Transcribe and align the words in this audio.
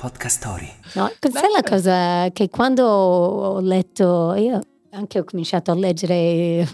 Podcast 0.00 0.36
Story. 0.38 0.70
No, 0.92 1.10
questa 1.18 1.40
è 1.40 1.50
la 1.52 1.68
cosa 1.68 2.30
che 2.32 2.48
quando 2.48 2.86
ho 2.86 3.58
letto, 3.58 4.32
io 4.36 4.60
anche 4.92 5.18
ho 5.18 5.24
cominciato 5.24 5.72
a 5.72 5.74
leggere 5.74 6.64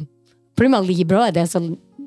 prima 0.53 0.77
il 0.77 0.85
libro, 0.87 1.23
adesso 1.23 1.59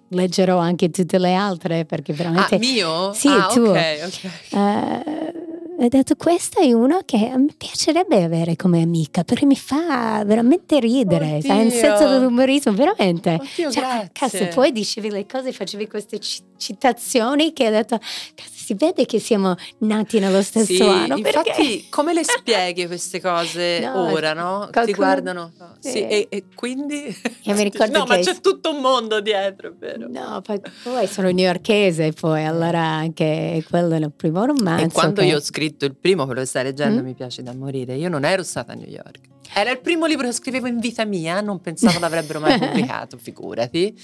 leggerò 0.10 0.60
anche 0.60 0.92
tutte 0.92 1.18
le 1.18 1.34
altre 1.34 1.86
perché 1.86 2.14
veramente... 2.14 2.54
Ah, 2.54 2.60
mio? 2.60 3.14
Sì, 3.14 3.30
ah, 3.30 3.48
tuo. 3.52 3.72
ok, 3.72 4.00
ok. 4.06 4.24
Eh, 4.54 5.34
ho 5.80 5.88
detto 5.90 6.16
questa 6.16 6.60
è 6.62 6.72
una 6.72 7.00
che 7.04 7.34
mi 7.36 7.54
piacerebbe 7.58 8.24
avere 8.24 8.56
come 8.56 8.82
amica 8.84 9.24
perché 9.24 9.46
mi 9.46 9.56
fa 9.56 10.24
veramente 10.24 10.80
ridere, 10.80 11.42
sai, 11.42 11.62
un 11.62 11.68
Oddio. 11.68 11.80
senso 11.80 12.10
dell'umorismo, 12.10 12.74
veramente. 12.74 13.40
Oddio, 13.42 13.72
Cioè, 13.72 13.84
grazie. 13.84 14.10
cazzo, 14.14 14.48
poi 14.54 14.72
dicevi 14.72 15.10
le 15.10 15.26
cose, 15.26 15.52
facevi 15.52 15.88
queste 15.88 16.20
ci- 16.20 16.42
citazioni 16.58 17.54
che 17.54 17.68
ho 17.68 17.72
detto, 17.72 17.98
cazzo, 18.36 18.57
si 18.68 18.74
vede 18.74 19.06
che 19.06 19.18
siamo 19.20 19.56
nati 19.80 20.20
nello 20.20 20.42
stesso 20.42 20.74
Sì, 20.74 20.82
anno. 20.82 21.16
infatti, 21.16 21.52
perché... 21.54 21.84
come 21.90 22.12
le 22.14 22.24
spieghi 22.28 22.86
queste 22.86 23.22
cose 23.22 23.80
No, 23.80 24.12
ora, 24.12 24.34
no? 24.34 24.66
Ti 24.66 24.72
qualcuno- 24.74 24.96
guardano. 24.98 25.52
no, 25.58 25.76
Sì, 25.80 25.92
Sì. 25.92 26.00
e, 26.06 26.26
e 26.30 26.44
quindi... 26.54 27.16
Io 27.44 27.54
mi 27.56 27.64
ricordo 27.64 28.00
no, 28.00 28.06
ma 28.06 28.16
che- 28.18 28.24
c'è 28.24 28.40
tutto 28.42 28.72
un 28.74 28.82
mondo 28.82 29.22
dietro, 29.22 29.70
è 29.70 29.74
vero? 29.74 30.08
No, 30.10 30.42
poi, 30.42 30.60
poi 30.84 31.08
sono 31.08 31.30
newyorkese, 31.30 32.12
poi 32.12 32.44
allora 32.44 32.82
anche 32.82 33.64
quello 33.70 33.96
è 33.96 34.00
il 34.00 34.12
primo 34.14 34.44
romanzo. 34.44 34.84
E 34.86 34.92
quando 34.92 35.22
che- 35.22 35.28
io 35.28 35.38
ho 35.38 35.42
scritto 35.42 35.86
il 35.86 35.96
primo, 35.96 36.26
quello 36.26 36.42
che 36.42 36.46
stai 36.48 36.64
leggendo, 36.66 37.02
Mm. 37.02 37.06
mi 37.06 37.14
piace 37.14 37.42
da 37.44 37.54
morire, 37.54 37.96
io 37.96 38.10
non 38.10 38.26
ero 38.26 38.44
stata 38.44 38.74
a 38.74 38.76
New 38.76 38.90
York. 38.90 39.20
Era 39.54 39.72
il 39.72 39.80
primo 39.80 40.06
libro 40.08 40.28
che 40.28 40.34
scrivevo 40.34 40.68
in 40.68 40.80
vita 40.80 41.06
mia, 41.06 41.40
non 41.40 41.62
pensavo 41.62 42.00
l'avrebbero 42.00 42.42
mai 42.42 42.60
pubblicato, 42.60 43.18
figurati. 43.18 43.98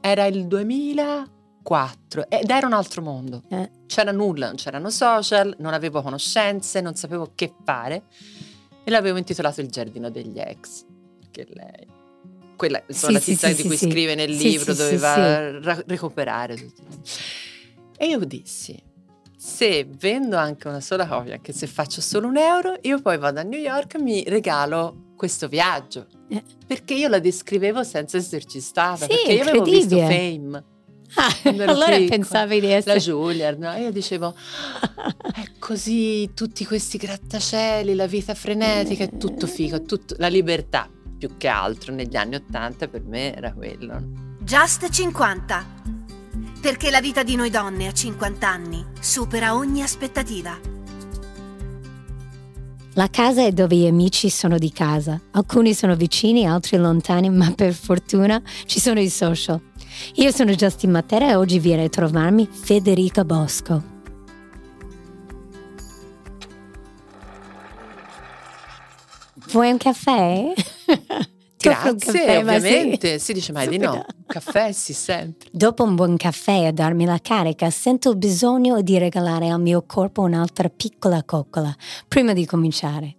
Era 0.00 0.24
il 0.24 0.46
2004 1.62 2.28
ed 2.28 2.50
era 2.50 2.66
un 2.66 2.72
altro 2.72 3.02
mondo. 3.02 3.42
Eh. 3.48 3.70
C'era 3.86 4.12
nulla, 4.12 4.46
non 4.46 4.56
c'erano 4.56 4.90
social, 4.90 5.54
non 5.58 5.74
avevo 5.74 6.02
conoscenze, 6.02 6.80
non 6.80 6.94
sapevo 6.94 7.32
che 7.34 7.52
fare 7.64 8.04
e 8.84 8.90
l'avevo 8.90 9.18
intitolato 9.18 9.60
Il 9.60 9.68
giardino 9.68 10.10
degli 10.10 10.38
ex. 10.38 10.84
Che 11.30 11.46
lei, 11.50 11.86
quella 12.56 12.82
insomma, 12.86 13.12
Sì, 13.12 13.12
la 13.12 13.20
sì, 13.20 13.30
tizia 13.32 13.48
sì, 13.48 13.62
di 13.62 13.68
cui 13.68 13.76
scrive 13.76 14.14
nel 14.14 14.30
libro 14.30 14.74
doveva 14.74 15.60
ra- 15.60 15.82
recuperare. 15.86 16.72
E 17.96 18.06
io 18.06 18.18
dissi, 18.24 18.82
se 19.36 19.86
vendo 19.88 20.36
anche 20.36 20.66
una 20.66 20.80
sola 20.80 21.06
copia, 21.06 21.34
anche 21.34 21.52
se 21.52 21.66
faccio 21.66 22.00
solo 22.00 22.26
un 22.26 22.36
euro, 22.38 22.78
io 22.82 23.00
poi 23.00 23.18
vado 23.18 23.40
a 23.40 23.42
New 23.42 23.60
York 23.60 23.94
e 23.94 23.98
mi 23.98 24.24
regalo 24.26 25.12
questo 25.16 25.48
viaggio. 25.48 26.06
Eh. 26.28 26.42
Perché 26.66 26.94
io 26.94 27.08
la 27.08 27.18
descrivevo 27.18 27.84
senza 27.84 28.16
esserci 28.16 28.60
stata, 28.60 29.06
perché 29.06 29.32
io 29.32 29.42
avevo 29.42 29.64
visto. 29.64 29.98
Fame, 29.98 30.64
Ah, 31.14 31.34
allora 31.44 31.96
piccola. 31.96 32.08
pensavi 32.08 32.60
di 32.60 32.68
la 32.68 32.74
essere... 32.74 32.98
Juilliard, 33.00 33.58
no? 33.58 33.72
E 33.74 33.82
io 33.82 33.90
dicevo, 33.90 34.34
è 35.34 35.44
così, 35.58 36.30
tutti 36.34 36.64
questi 36.64 36.98
grattacieli, 36.98 37.94
la 37.94 38.06
vita 38.06 38.34
frenetica, 38.34 39.04
è 39.04 39.16
tutto 39.16 39.46
figo, 39.46 39.82
tutto, 39.82 40.14
la 40.18 40.28
libertà 40.28 40.88
più 41.18 41.36
che 41.36 41.48
altro 41.48 41.92
negli 41.92 42.16
anni 42.16 42.36
Ottanta 42.36 42.88
per 42.88 43.02
me 43.02 43.34
era 43.34 43.52
quello. 43.52 44.00
Just 44.40 44.88
50. 44.88 45.82
Perché 46.60 46.90
la 46.90 47.00
vita 47.00 47.22
di 47.22 47.36
noi 47.36 47.50
donne 47.50 47.88
a 47.88 47.92
50 47.92 48.48
anni 48.48 48.84
supera 49.00 49.54
ogni 49.54 49.82
aspettativa. 49.82 50.79
La 53.00 53.08
casa 53.08 53.42
è 53.42 53.50
dove 53.50 53.76
gli 53.76 53.86
amici 53.86 54.28
sono 54.28 54.58
di 54.58 54.70
casa. 54.70 55.18
Alcuni 55.30 55.72
sono 55.72 55.96
vicini, 55.96 56.46
altri 56.46 56.76
lontani, 56.76 57.30
ma 57.30 57.50
per 57.50 57.72
fortuna 57.72 58.42
ci 58.66 58.78
sono 58.78 59.00
i 59.00 59.08
social. 59.08 59.58
Io 60.16 60.30
sono 60.30 60.52
Justin 60.52 60.90
Matera 60.90 61.30
e 61.30 61.34
oggi 61.34 61.58
viene 61.60 61.84
a 61.84 61.88
trovarmi 61.88 62.46
Federica 62.46 63.24
Bosco. 63.24 63.82
Vuoi 69.50 69.70
un 69.70 69.78
caffè? 69.78 70.52
Grazie, 71.60 71.94
caffè, 71.96 72.42
ma 72.42 72.52
sì. 72.52 72.56
ovviamente. 72.56 73.18
Si 73.18 73.32
dice 73.32 73.52
mai 73.52 73.68
di 73.68 73.76
no. 73.76 74.04
Caffè 74.26 74.72
sì, 74.72 74.92
sempre. 74.92 75.48
Dopo 75.52 75.82
un 75.82 75.94
buon 75.94 76.16
caffè 76.16 76.66
a 76.66 76.72
darmi 76.72 77.04
la 77.04 77.18
carica, 77.20 77.68
sento 77.70 78.10
il 78.10 78.16
bisogno 78.16 78.80
di 78.80 78.96
regalare 78.96 79.50
al 79.50 79.60
mio 79.60 79.84
corpo 79.84 80.22
un'altra 80.22 80.68
piccola 80.68 81.22
coccola 81.24 81.74
prima 82.08 82.32
di 82.32 82.46
cominciare. 82.46 83.16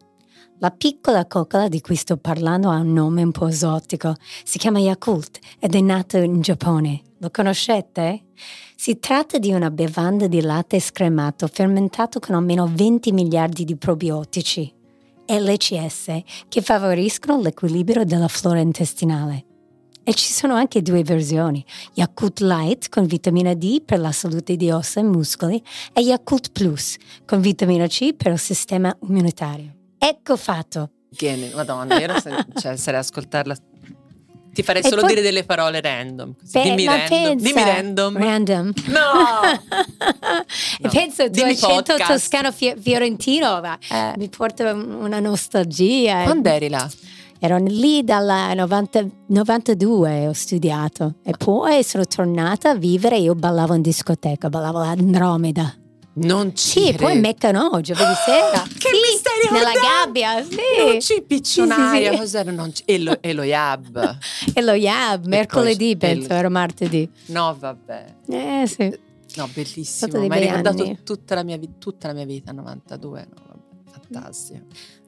La 0.59 0.71
piccola 0.71 1.25
coccola 1.25 1.67
di 1.67 1.81
cui 1.81 1.95
sto 1.95 2.17
parlando 2.17 2.69
ha 2.69 2.77
un 2.77 2.93
nome 2.93 3.23
un 3.23 3.31
po' 3.31 3.47
esotico. 3.47 4.15
Si 4.43 4.57
chiama 4.57 4.79
Yakult 4.79 5.39
ed 5.59 5.75
è 5.75 5.81
nato 5.81 6.17
in 6.17 6.39
Giappone. 6.41 7.01
Lo 7.17 7.29
conoscete? 7.31 8.25
Si 8.75 8.99
tratta 8.99 9.37
di 9.37 9.51
una 9.53 9.69
bevanda 9.69 10.27
di 10.27 10.41
latte 10.41 10.79
scremato 10.79 11.47
fermentato 11.47 12.19
con 12.19 12.35
almeno 12.35 12.69
20 12.71 13.11
miliardi 13.11 13.65
di 13.65 13.75
probiotici. 13.75 14.71
LCS 15.39 16.21
che 16.47 16.61
favoriscono 16.61 17.41
l'equilibrio 17.41 18.03
della 18.03 18.27
flora 18.27 18.59
intestinale. 18.59 19.45
E 20.03 20.13
ci 20.13 20.31
sono 20.33 20.55
anche 20.55 20.81
due 20.81 21.03
versioni, 21.03 21.63
Yakult 21.93 22.39
Light 22.39 22.89
con 22.89 23.05
vitamina 23.05 23.53
D 23.53 23.83
per 23.83 23.99
la 23.99 24.11
salute 24.11 24.55
di 24.55 24.71
ossa 24.71 24.99
e 24.99 25.03
muscoli 25.03 25.61
e 25.93 26.01
Yakult 26.01 26.51
Plus 26.51 26.97
con 27.25 27.39
vitamina 27.39 27.87
C 27.87 28.13
per 28.13 28.31
il 28.31 28.39
sistema 28.39 28.95
immunitario. 29.03 29.75
Ecco 29.97 30.35
fatto. 30.37 30.89
Che, 31.15 31.51
madonna, 31.53 31.99
io 31.99 32.07
cioè, 32.55 32.75
sarei 32.77 32.99
a 32.99 33.03
ascoltarla. 33.03 33.55
Ti 34.53 34.63
farei 34.63 34.81
E 34.81 34.87
solo 34.89 35.01
poi- 35.01 35.09
dire 35.11 35.21
delle 35.21 35.43
parole 35.43 35.79
random. 35.81 36.33
Beh, 36.51 36.61
dimmi 36.63 36.85
random. 36.85 37.07
pensa- 37.07 37.45
Dimmi 37.47 37.63
random. 37.63 38.17
Random. 38.17 38.73
No! 38.87 39.01
E 40.83 40.87
penso 40.89 41.27
Dimmi 41.27 41.53
200 41.53 41.75
podcast. 41.93 42.11
toscano 42.11 42.51
fi- 42.51 42.75
fiorentino, 42.79 43.61
ma 43.61 43.77
Eh, 43.89 44.13
mi 44.17 44.27
porta 44.29 44.73
una 44.73 45.19
nostalgia. 45.19 46.23
quando 46.23 46.49
eri 46.49 46.69
là? 46.69 46.89
Ero 47.39 47.57
lì 47.57 48.03
dal 48.03 48.55
90 48.55 49.05
92 49.27 50.27
ho 50.27 50.33
studiato 50.33 51.15
e 51.23 51.31
poi 51.37 51.83
sono 51.83 52.05
tornata 52.05 52.69
a 52.71 52.75
vivere 52.75 53.17
io 53.17 53.33
ballavo 53.35 53.73
in 53.73 53.81
discoteca, 53.81 54.49
ballavo 54.49 54.79
l'Andromeda. 54.79 55.75
Non 56.13 56.53
ci 56.55 56.67
Sì, 56.67 56.93
poi 56.93 57.05
credo. 57.13 57.19
Meccano, 57.21 57.81
giovedì 57.81 58.13
sera. 58.25 58.61
Che 58.77 58.89
Sì, 58.89 59.00
Nella 59.51 59.71
gabbia, 59.73 60.33
Non 60.39 61.01
sì. 61.01 61.13
ci 61.15 61.21
piccionaia, 61.25 62.09
Sì, 62.09 62.15
sì, 62.15 62.21
cos'era? 62.21 62.51
Non 62.51 62.73
ci- 62.73 62.83
E 62.91 62.99
lo, 62.99 63.17
e 63.21 63.33
lo 63.33 63.43
Yab. 63.43 64.17
E 64.53 64.61
lo 64.61 64.73
Yab, 64.73 65.25
mercoledì 65.25 65.95
penso, 65.97 66.33
era 66.33 66.49
martedì. 66.49 67.09
No, 67.27 67.55
vabbè. 67.57 68.05
Eh 68.27 68.63
sì. 68.67 68.97
No, 69.35 69.49
bellissimo. 69.53 70.19
Mi 70.19 70.27
hai 70.29 70.39
ricordato 70.41 70.97
tutta 71.03 71.35
la, 71.35 71.43
mia, 71.43 71.57
tutta 71.79 72.07
la 72.07 72.13
mia 72.13 72.25
vita, 72.25 72.51
92. 72.51 73.27
No, 73.33 73.41
vabbè, 73.47 73.99
fantastico. 74.09 74.59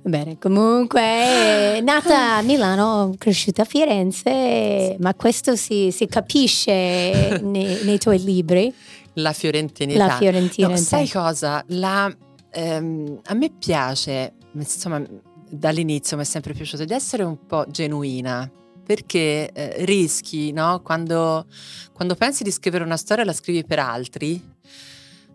Bene, 0.06 0.38
comunque 0.38 1.00
è 1.02 1.80
nata 1.82 2.36
a 2.36 2.42
Milano, 2.42 3.14
cresciuta 3.18 3.62
a 3.62 3.66
Firenze, 3.66 4.98
ma 5.00 5.14
questo 5.16 5.56
si, 5.56 5.92
si 5.92 6.08
capisce 6.08 7.40
nei, 7.42 7.84
nei 7.84 7.98
tuoi 8.00 8.22
libri, 8.22 8.74
La 9.14 9.32
fiorentinità. 9.34 10.06
la 10.06 10.16
Fiorentina. 10.18 10.68
No, 10.70 10.76
sai 10.76 11.10
cosa? 11.10 11.64
La, 11.68 12.14
ehm, 12.54 13.20
a 13.26 13.34
me 13.34 13.50
piace, 13.52 14.34
insomma, 14.54 15.02
dall'inizio 15.50 16.16
mi 16.18 16.24
è 16.24 16.26
sempre 16.26 16.54
piaciuto 16.54 16.86
di 16.86 16.94
essere 16.94 17.24
un 17.24 17.46
po' 17.46 17.66
genuina. 17.70 18.50
Perché 18.86 19.50
eh, 19.54 19.86
rischi, 19.86 20.52
no? 20.52 20.82
Quando, 20.82 21.46
quando 21.94 22.16
pensi 22.16 22.44
di 22.44 22.52
scrivere 22.52 22.84
una 22.84 22.98
storia, 22.98 23.24
la 23.24 23.32
scrivi 23.32 23.64
per 23.64 23.80
altri. 23.80 24.42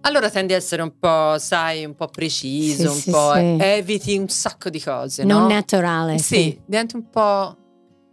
Allora 0.03 0.29
tendi 0.31 0.53
a 0.53 0.57
essere 0.57 0.83
un 0.83 0.99
po', 0.99 1.39
sai, 1.39 1.85
un 1.87 1.95
po' 1.95 2.09
preciso, 2.09 2.83
Sì, 2.91 2.95
un 2.95 3.01
sì, 3.01 3.11
po' 3.11 3.33
sì. 3.35 3.57
eviti 3.59 4.17
un 4.19 4.29
sacco 4.29 4.69
di 4.69 4.81
cose, 4.81 5.25
non 5.25 5.43
no? 5.43 5.49
naturale. 5.49 6.19
Sì, 6.19 6.61
diventi 6.67 6.95
un 6.97 7.09
po' 7.09 7.57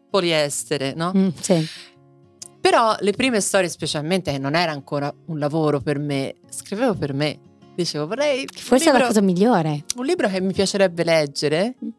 poliestere, 0.09 0.93
no? 0.93 1.11
Mm, 1.15 1.27
sì. 1.39 1.67
Però 2.61 2.95
le 2.99 3.11
prime 3.11 3.41
storie, 3.41 3.69
specialmente, 3.69 4.31
che 4.31 4.39
non 4.39 4.55
era 4.55 4.71
ancora 4.71 5.13
un 5.25 5.37
lavoro 5.37 5.81
per 5.81 5.99
me, 5.99 6.35
scrivevo 6.49 6.95
per 6.95 7.13
me. 7.13 7.39
Dicevo, 7.75 8.07
vorrei 8.07 8.47
Forse 8.51 8.89
un 8.89 8.95
è 8.95 8.99
la 8.99 9.05
libro, 9.05 9.07
cosa 9.07 9.21
migliore. 9.21 9.83
un 9.97 10.05
libro 10.05 10.29
che 10.29 10.39
mi 10.41 10.53
piacerebbe 10.53 11.03
leggere. 11.03 11.75
Mm. 11.83 11.89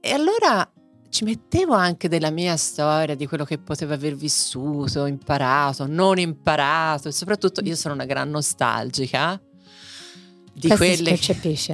E 0.00 0.10
allora 0.12 0.68
ci 1.10 1.24
mettevo 1.24 1.74
anche 1.74 2.08
della 2.08 2.30
mia 2.30 2.56
storia, 2.56 3.14
di 3.14 3.26
quello 3.26 3.44
che 3.44 3.58
potevo 3.58 3.92
aver 3.92 4.16
vissuto, 4.16 5.06
imparato, 5.06 5.86
non 5.86 6.18
imparato. 6.18 7.08
E 7.08 7.12
soprattutto 7.12 7.60
io 7.62 7.76
sono 7.76 7.94
una 7.94 8.04
gran 8.04 8.30
nostalgica 8.30 9.40
di 10.56 10.68
Questo 10.68 10.84
si 10.84 11.02
quelle 11.02 11.18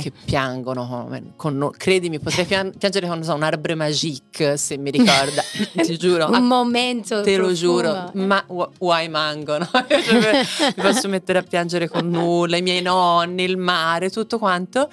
che, 0.01 0.13
piangono 0.25 1.21
con 1.37 1.71
credimi 1.77 2.19
potrei 2.19 2.47
pian- 2.47 2.73
piangere 2.77 3.07
con 3.07 3.23
so, 3.23 3.35
un 3.35 3.43
arbre 3.43 3.75
magique 3.75 4.57
se 4.57 4.79
mi 4.79 4.91
ricorda 4.91 5.43
ti 5.83 5.99
giuro 5.99 6.29
Un 6.31 6.47
momento 6.47 7.21
te 7.23 7.37
lo 7.37 7.49
profumo. 7.49 7.53
giuro 7.55 8.11
ma 8.15 8.43
wh- 8.49 8.69
why 8.79 9.07
mango 9.09 9.59
no? 9.59 9.69
Mi 9.73 10.83
posso 10.83 11.09
mettere 11.09 11.39
a 11.41 11.43
piangere 11.43 11.89
con 11.89 12.09
nulla 12.09 12.57
i 12.57 12.63
miei 12.63 12.81
nonni 12.81 13.45
il 13.45 13.59
mare 13.59 14.09
tutto 14.11 14.39
quanto 14.39 14.89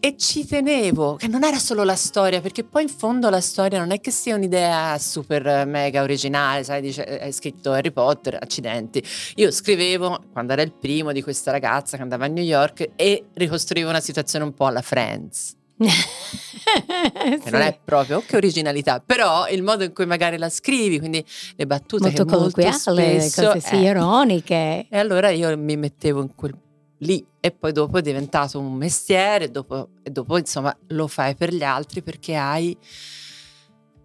e 0.00 0.16
ci 0.16 0.46
tenevo, 0.46 1.16
che 1.16 1.28
non 1.28 1.44
era 1.44 1.58
solo 1.58 1.84
la 1.84 1.94
storia, 1.94 2.40
perché 2.40 2.64
poi 2.64 2.84
in 2.84 2.88
fondo 2.88 3.28
la 3.28 3.42
storia 3.42 3.78
non 3.78 3.90
è 3.90 4.00
che 4.00 4.10
sia 4.10 4.34
un'idea 4.34 4.96
super 4.98 5.66
mega 5.66 6.02
originale, 6.02 6.64
sai, 6.64 6.80
dice, 6.80 7.06
eh, 7.06 7.24
hai 7.24 7.32
scritto 7.32 7.72
Harry 7.72 7.90
Potter, 7.90 8.38
accidenti. 8.40 9.02
Io 9.36 9.50
scrivevo, 9.50 10.24
quando 10.32 10.54
era 10.54 10.62
il 10.62 10.72
primo, 10.72 11.12
di 11.12 11.22
questa 11.22 11.50
ragazza 11.50 11.96
che 11.96 12.02
andava 12.02 12.24
a 12.24 12.28
New 12.28 12.42
York 12.42 12.92
e 12.96 13.26
ricostruivo 13.34 13.90
una 13.90 14.00
situazione 14.00 14.44
un 14.46 14.54
po' 14.54 14.66
alla 14.66 14.82
Friends. 14.82 15.58
sì. 15.80 17.50
non 17.50 17.62
è 17.62 17.78
proprio 17.82 18.22
che 18.26 18.36
originalità, 18.36 19.02
però 19.04 19.48
il 19.48 19.62
modo 19.62 19.84
in 19.84 19.92
cui 19.92 20.04
magari 20.04 20.36
la 20.36 20.50
scrivi, 20.50 20.98
quindi 20.98 21.24
le 21.56 21.66
battute 21.66 22.02
molto 22.04 22.24
che 22.24 22.36
molto 22.36 22.60
spesso, 22.60 22.92
cose 22.92 23.60
sì, 23.60 23.74
eh, 23.74 23.80
ironiche. 23.80 24.86
E 24.88 24.98
allora 24.98 25.30
io 25.30 25.56
mi 25.56 25.76
mettevo 25.76 26.20
in 26.20 26.34
quel 26.34 26.54
lì 27.00 27.24
e 27.40 27.50
poi 27.50 27.72
dopo 27.72 27.98
è 27.98 28.02
diventato 28.02 28.58
un 28.58 28.74
mestiere 28.74 29.46
e 29.46 29.50
dopo, 29.50 29.88
e 30.02 30.10
dopo 30.10 30.36
insomma 30.38 30.76
lo 30.88 31.06
fai 31.06 31.34
per 31.34 31.54
gli 31.54 31.62
altri 31.62 32.02
perché 32.02 32.36
hai 32.36 32.76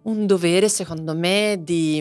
un 0.02 0.26
dovere 0.26 0.68
secondo 0.68 1.14
me 1.14 1.58
di 1.62 2.00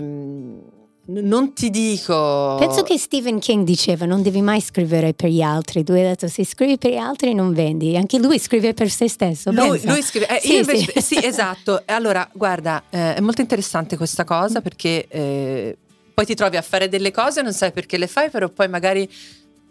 non 1.08 1.54
ti 1.54 1.70
dico. 1.70 2.56
Penso 2.58 2.82
che 2.82 2.98
Stephen 2.98 3.40
King 3.40 3.64
diceva: 3.64 4.06
non 4.06 4.24
devi 4.24 4.42
mai 4.42 4.60
scrivere 4.60 5.14
per 5.14 5.30
gli 5.30 5.42
altri. 5.42 5.84
Tu 5.84 5.92
hai 5.92 6.02
detto: 6.02 6.28
se 6.28 6.44
scrivi 6.44 6.78
per 6.78 6.92
gli 6.92 6.98
altri 6.98 7.34
non 7.34 7.54
vendi. 7.54 7.96
Anche 7.96 8.18
lui 8.18 8.40
scrive 8.40 8.74
per 8.74 8.90
se 8.90 9.08
stesso. 9.08 9.52
Lui, 9.52 9.80
lui 9.84 10.02
scrive. 10.02 10.28
Eh, 10.28 10.40
sì, 10.42 10.58
invece, 10.58 11.02
sì. 11.02 11.16
sì. 11.20 11.26
esatto. 11.26 11.84
Allora, 11.86 12.28
guarda, 12.34 12.84
eh, 12.90 13.16
è 13.16 13.20
molto 13.20 13.42
interessante 13.42 13.98
questa 13.98 14.24
cosa 14.24 14.62
perché 14.62 15.06
eh, 15.08 15.78
poi 16.12 16.26
ti 16.26 16.34
trovi 16.34 16.58
a 16.58 16.64
fare 16.64 16.90
delle 16.90 17.12
cose, 17.12 17.44
non 17.44 17.54
sai 17.54 17.72
perché 17.72 17.98
le 17.98 18.08
fai, 18.08 18.32
però 18.32 18.50
poi 18.50 18.68
magari 18.68 19.08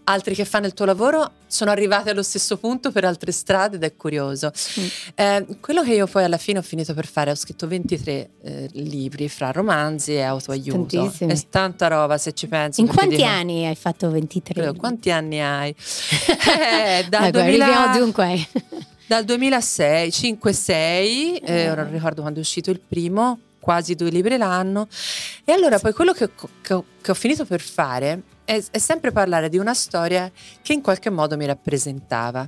altri 0.04 0.34
che 0.34 0.44
fanno 0.44 0.66
il 0.66 0.74
tuo 0.74 0.84
lavoro 0.84 1.32
sono 1.46 1.70
arrivati 1.70 2.08
allo 2.08 2.22
stesso 2.22 2.56
punto 2.56 2.90
per 2.90 3.04
altre 3.04 3.32
strade 3.32 3.76
ed 3.76 3.84
è 3.84 3.94
curioso. 3.96 4.50
Mm. 4.80 4.86
Eh, 5.14 5.46
quello 5.60 5.82
che 5.82 5.94
io 5.94 6.06
poi 6.06 6.24
alla 6.24 6.36
fine 6.36 6.58
ho 6.58 6.62
finito 6.62 6.94
per 6.94 7.06
fare, 7.06 7.30
ho 7.30 7.34
scritto 7.34 7.66
23 7.66 8.30
eh, 8.42 8.68
libri 8.72 9.28
fra 9.28 9.50
romanzi 9.50 10.14
e 10.14 10.22
autoaiuto. 10.22 10.96
Tantissimi. 10.96 11.32
È 11.32 11.40
tanta 11.48 11.86
roba 11.88 12.18
se 12.18 12.32
ci 12.32 12.46
pensi. 12.48 12.80
In 12.80 12.88
quanti 12.88 13.16
dico, 13.16 13.28
anni 13.28 13.66
hai 13.66 13.76
fatto 13.76 14.10
23? 14.10 14.54
Credo, 14.54 14.74
quanti 14.74 15.10
anni 15.10 15.40
hai? 15.40 15.70
eh, 15.74 17.06
dal, 17.08 17.26
ecco, 17.26 17.40
2000, 17.40 17.96
dunque. 17.96 18.48
dal 19.06 19.24
2006, 19.24 20.08
5-6, 20.08 21.40
eh, 21.44 21.70
ora 21.70 21.82
non 21.82 21.92
ricordo 21.92 22.20
quando 22.22 22.40
è 22.40 22.42
uscito 22.42 22.70
il 22.70 22.80
primo, 22.80 23.38
quasi 23.60 23.94
due 23.94 24.10
libri 24.10 24.36
l'anno. 24.36 24.88
E 25.44 25.52
allora 25.52 25.78
poi 25.78 25.92
quello 25.92 26.12
che, 26.12 26.30
che, 26.60 26.82
che 27.00 27.10
ho 27.10 27.14
finito 27.14 27.44
per 27.44 27.60
fare 27.60 28.22
è, 28.44 28.62
è 28.70 28.78
sempre 28.78 29.12
parlare 29.12 29.48
di 29.48 29.58
una 29.58 29.74
storia 29.74 30.30
che 30.62 30.72
in 30.72 30.82
qualche 30.82 31.10
modo 31.10 31.36
mi 31.36 31.46
rappresentava. 31.46 32.46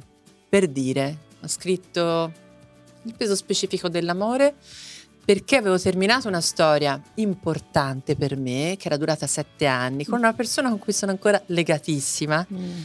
Per 0.48 0.69
dire, 0.69 1.19
ho 1.43 1.48
scritto 1.48 2.32
il 3.02 3.14
peso 3.16 3.34
specifico 3.34 3.88
dell'amore 3.88 4.54
perché 5.25 5.56
avevo 5.56 5.78
terminato 5.78 6.28
una 6.28 6.40
storia 6.40 7.00
importante 7.14 8.14
per 8.14 8.37
me, 8.37 8.76
che 8.78 8.87
era 8.87 8.96
durata 8.96 9.26
sette 9.26 9.66
anni, 9.66 10.04
con 10.04 10.19
una 10.19 10.32
persona 10.32 10.69
con 10.69 10.78
cui 10.78 10.93
sono 10.93 11.10
ancora 11.10 11.43
legatissima. 11.46 12.46
Mm. 12.52 12.82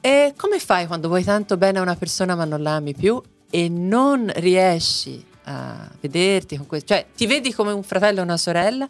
E 0.00 0.34
come 0.36 0.58
fai 0.58 0.88
quando 0.88 1.06
vuoi 1.06 1.22
tanto 1.22 1.56
bene 1.56 1.78
a 1.78 1.82
una 1.82 1.94
persona 1.94 2.34
ma 2.34 2.44
non 2.44 2.62
la 2.62 2.74
ami 2.74 2.94
più 2.94 3.22
e 3.48 3.68
non 3.68 4.28
riesci 4.34 5.24
a 5.44 5.88
vederti 6.00 6.56
con 6.56 6.66
questo? 6.66 6.94
Cioè, 6.94 7.06
ti 7.14 7.26
vedi 7.26 7.52
come 7.52 7.70
un 7.70 7.84
fratello 7.84 8.20
o 8.20 8.24
una 8.24 8.36
sorella 8.36 8.88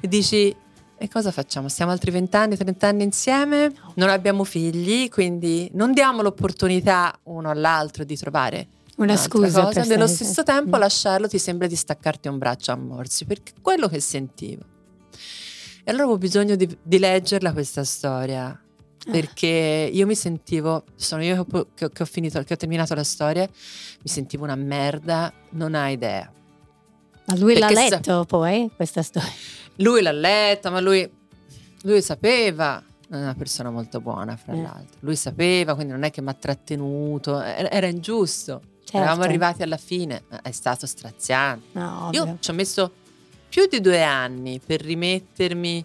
e 0.00 0.08
dici 0.08 0.54
e 0.98 1.08
cosa 1.08 1.30
facciamo? 1.30 1.68
Stiamo 1.68 1.92
altri 1.92 2.10
20 2.10 2.36
anni, 2.36 2.56
30 2.56 2.86
anni 2.86 3.02
insieme? 3.02 3.72
Non 3.94 4.08
abbiamo 4.08 4.44
figli, 4.44 5.08
quindi 5.08 5.70
non 5.74 5.92
diamo 5.92 6.22
l'opportunità 6.22 7.18
uno 7.24 7.50
all'altro 7.50 8.04
di 8.04 8.16
trovare 8.16 8.68
una 8.96 9.16
scusa. 9.16 9.64
Cosa. 9.64 9.84
Nello 9.84 10.06
stesso 10.06 10.42
tempo, 10.42 10.76
mm. 10.76 10.80
lasciarlo 10.80 11.28
ti 11.28 11.38
sembra 11.38 11.66
di 11.66 11.76
staccarti 11.76 12.28
un 12.28 12.38
braccio 12.38 12.72
a 12.72 12.76
morsi, 12.76 13.24
perché 13.24 13.52
è 13.56 13.60
quello 13.60 13.88
che 13.88 14.00
sentivo. 14.00 14.62
E 15.84 15.90
allora 15.90 16.04
avevo 16.04 16.18
bisogno 16.18 16.56
di, 16.56 16.76
di 16.82 16.98
leggerla 16.98 17.52
questa 17.52 17.84
storia, 17.84 18.46
ah. 18.46 19.10
perché 19.10 19.90
io 19.92 20.06
mi 20.06 20.14
sentivo, 20.14 20.84
sono 20.94 21.22
io 21.22 21.46
che, 21.74 21.90
che, 21.90 22.02
ho 22.02 22.06
finito, 22.06 22.42
che 22.42 22.54
ho 22.54 22.56
terminato 22.56 22.94
la 22.94 23.04
storia, 23.04 23.42
mi 23.46 24.08
sentivo 24.08 24.44
una 24.44 24.56
merda, 24.56 25.32
non 25.50 25.74
hai 25.74 25.92
idea. 25.92 26.32
Ma 27.26 27.36
lui 27.36 27.54
perché 27.54 27.74
l'ha 27.74 27.80
letto 27.80 28.12
sa- 28.20 28.24
poi 28.24 28.70
questa 28.74 29.02
storia? 29.02 29.30
Lui 29.76 30.02
l'ha 30.02 30.12
letta, 30.12 30.70
ma 30.70 30.80
lui, 30.80 31.08
lui 31.82 32.02
sapeva, 32.02 32.82
è 33.08 33.14
una 33.14 33.34
persona 33.34 33.70
molto 33.70 34.00
buona, 34.00 34.36
fra 34.36 34.52
eh. 34.52 34.62
l'altro. 34.62 34.96
Lui 35.00 35.16
sapeva, 35.16 35.74
quindi 35.74 35.92
non 35.92 36.02
è 36.02 36.10
che 36.10 36.20
mi 36.20 36.28
ha 36.28 36.34
trattenuto, 36.34 37.40
era, 37.40 37.70
era 37.70 37.86
ingiusto. 37.86 38.60
Certo. 38.86 38.96
Eravamo 38.98 39.22
arrivati 39.22 39.62
alla 39.62 39.76
fine, 39.76 40.24
è 40.42 40.52
stato 40.52 40.86
straziante. 40.86 41.78
No, 41.78 42.10
Io 42.12 42.36
ci 42.40 42.50
ho 42.50 42.54
messo 42.54 42.92
più 43.48 43.66
di 43.66 43.80
due 43.80 44.02
anni 44.02 44.60
per 44.64 44.80
rimettermi 44.80 45.84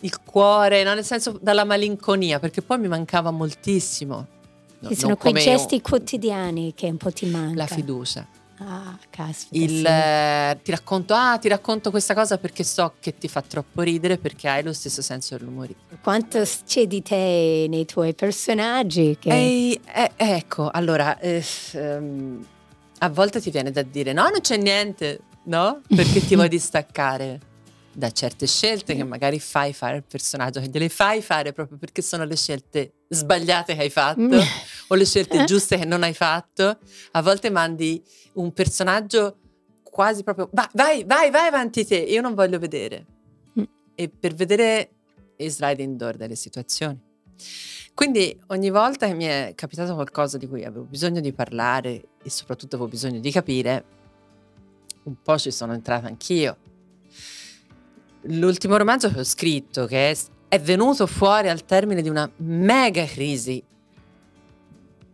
il 0.00 0.20
cuore, 0.22 0.84
no? 0.84 0.94
nel 0.94 1.04
senso 1.04 1.38
dalla 1.40 1.64
malinconia, 1.64 2.38
perché 2.38 2.62
poi 2.62 2.78
mi 2.78 2.88
mancava 2.88 3.30
moltissimo. 3.30 4.26
No, 4.78 4.94
sono 4.94 5.16
quei 5.16 5.32
gesti 5.32 5.80
quotidiani 5.80 6.74
che 6.74 6.86
un 6.86 6.98
po' 6.98 7.10
ti 7.10 7.26
mancano. 7.26 7.54
La 7.54 7.66
fiducia. 7.66 8.26
Ah, 8.58 8.96
caspita. 9.10 9.64
Il, 9.64 9.78
sì. 9.78 9.84
eh, 9.84 10.58
ti, 10.62 10.70
racconto, 10.70 11.14
ah, 11.14 11.38
ti 11.38 11.48
racconto 11.48 11.90
questa 11.90 12.14
cosa 12.14 12.38
perché 12.38 12.62
so 12.62 12.94
che 13.00 13.18
ti 13.18 13.28
fa 13.28 13.42
troppo 13.42 13.82
ridere 13.82 14.16
perché 14.16 14.48
hai 14.48 14.62
lo 14.62 14.72
stesso 14.72 15.02
senso 15.02 15.36
dell'umore. 15.36 15.74
Quanto 16.02 16.42
c'è 16.66 16.86
di 16.86 17.02
te 17.02 17.66
nei 17.68 17.84
tuoi 17.84 18.14
personaggi? 18.14 19.16
Che... 19.18 19.30
Ehi, 19.30 19.80
eh, 19.92 20.12
ecco, 20.16 20.70
allora, 20.70 21.18
eh, 21.18 21.44
um, 21.72 22.44
a 22.98 23.08
volte 23.08 23.40
ti 23.40 23.50
viene 23.50 23.70
da 23.70 23.82
dire 23.82 24.12
no, 24.12 24.22
non 24.28 24.40
c'è 24.40 24.56
niente, 24.56 25.20
no? 25.44 25.80
Perché 25.88 26.24
ti 26.24 26.34
vuoi 26.34 26.48
distaccare 26.50 27.52
da 27.94 28.10
certe 28.10 28.46
scelte 28.46 28.94
che 28.94 29.04
magari 29.04 29.38
fai 29.38 29.72
fare 29.72 29.96
al 29.96 30.04
personaggio, 30.04 30.60
che 30.60 30.68
gliele 30.68 30.88
fai 30.88 31.22
fare 31.22 31.52
proprio 31.52 31.78
perché 31.78 32.02
sono 32.02 32.24
le 32.24 32.36
scelte 32.36 32.92
sbagliate 33.08 33.74
che 33.74 33.82
hai 33.82 33.90
fatto 33.90 34.20
mm. 34.20 34.32
o 34.88 34.94
le 34.94 35.04
scelte 35.04 35.44
giuste 35.44 35.78
che 35.78 35.84
non 35.84 36.02
hai 36.02 36.14
fatto. 36.14 36.78
A 37.12 37.22
volte 37.22 37.50
mandi 37.50 38.02
un 38.34 38.52
personaggio 38.52 39.38
quasi 39.82 40.24
proprio 40.24 40.48
vai, 40.52 40.68
vai, 40.72 41.04
vai, 41.04 41.30
vai 41.30 41.46
avanti 41.46 41.86
te, 41.86 41.96
io 41.96 42.20
non 42.20 42.34
voglio 42.34 42.58
vedere. 42.58 43.06
Mm. 43.58 43.64
E 43.94 44.08
per 44.08 44.34
vedere 44.34 44.90
e 45.36 45.50
sliding 45.50 45.96
door 45.96 46.16
delle 46.16 46.36
situazioni. 46.36 47.00
Quindi 47.94 48.36
ogni 48.48 48.70
volta 48.70 49.06
che 49.06 49.14
mi 49.14 49.24
è 49.24 49.52
capitato 49.54 49.94
qualcosa 49.94 50.36
di 50.36 50.48
cui 50.48 50.64
avevo 50.64 50.84
bisogno 50.84 51.20
di 51.20 51.32
parlare 51.32 52.08
e 52.22 52.30
soprattutto 52.30 52.74
avevo 52.74 52.90
bisogno 52.90 53.20
di 53.20 53.30
capire, 53.30 53.84
un 55.04 55.14
po' 55.22 55.38
ci 55.38 55.52
sono 55.52 55.74
entrata 55.74 56.08
anch'io 56.08 56.56
l'ultimo 58.26 58.76
romanzo 58.76 59.10
che 59.10 59.20
ho 59.20 59.24
scritto, 59.24 59.86
che 59.86 60.10
è, 60.10 60.16
è 60.48 60.60
venuto 60.60 61.06
fuori 61.06 61.48
al 61.48 61.64
termine 61.64 62.02
di 62.02 62.08
una 62.08 62.30
mega 62.36 63.04
crisi. 63.04 63.62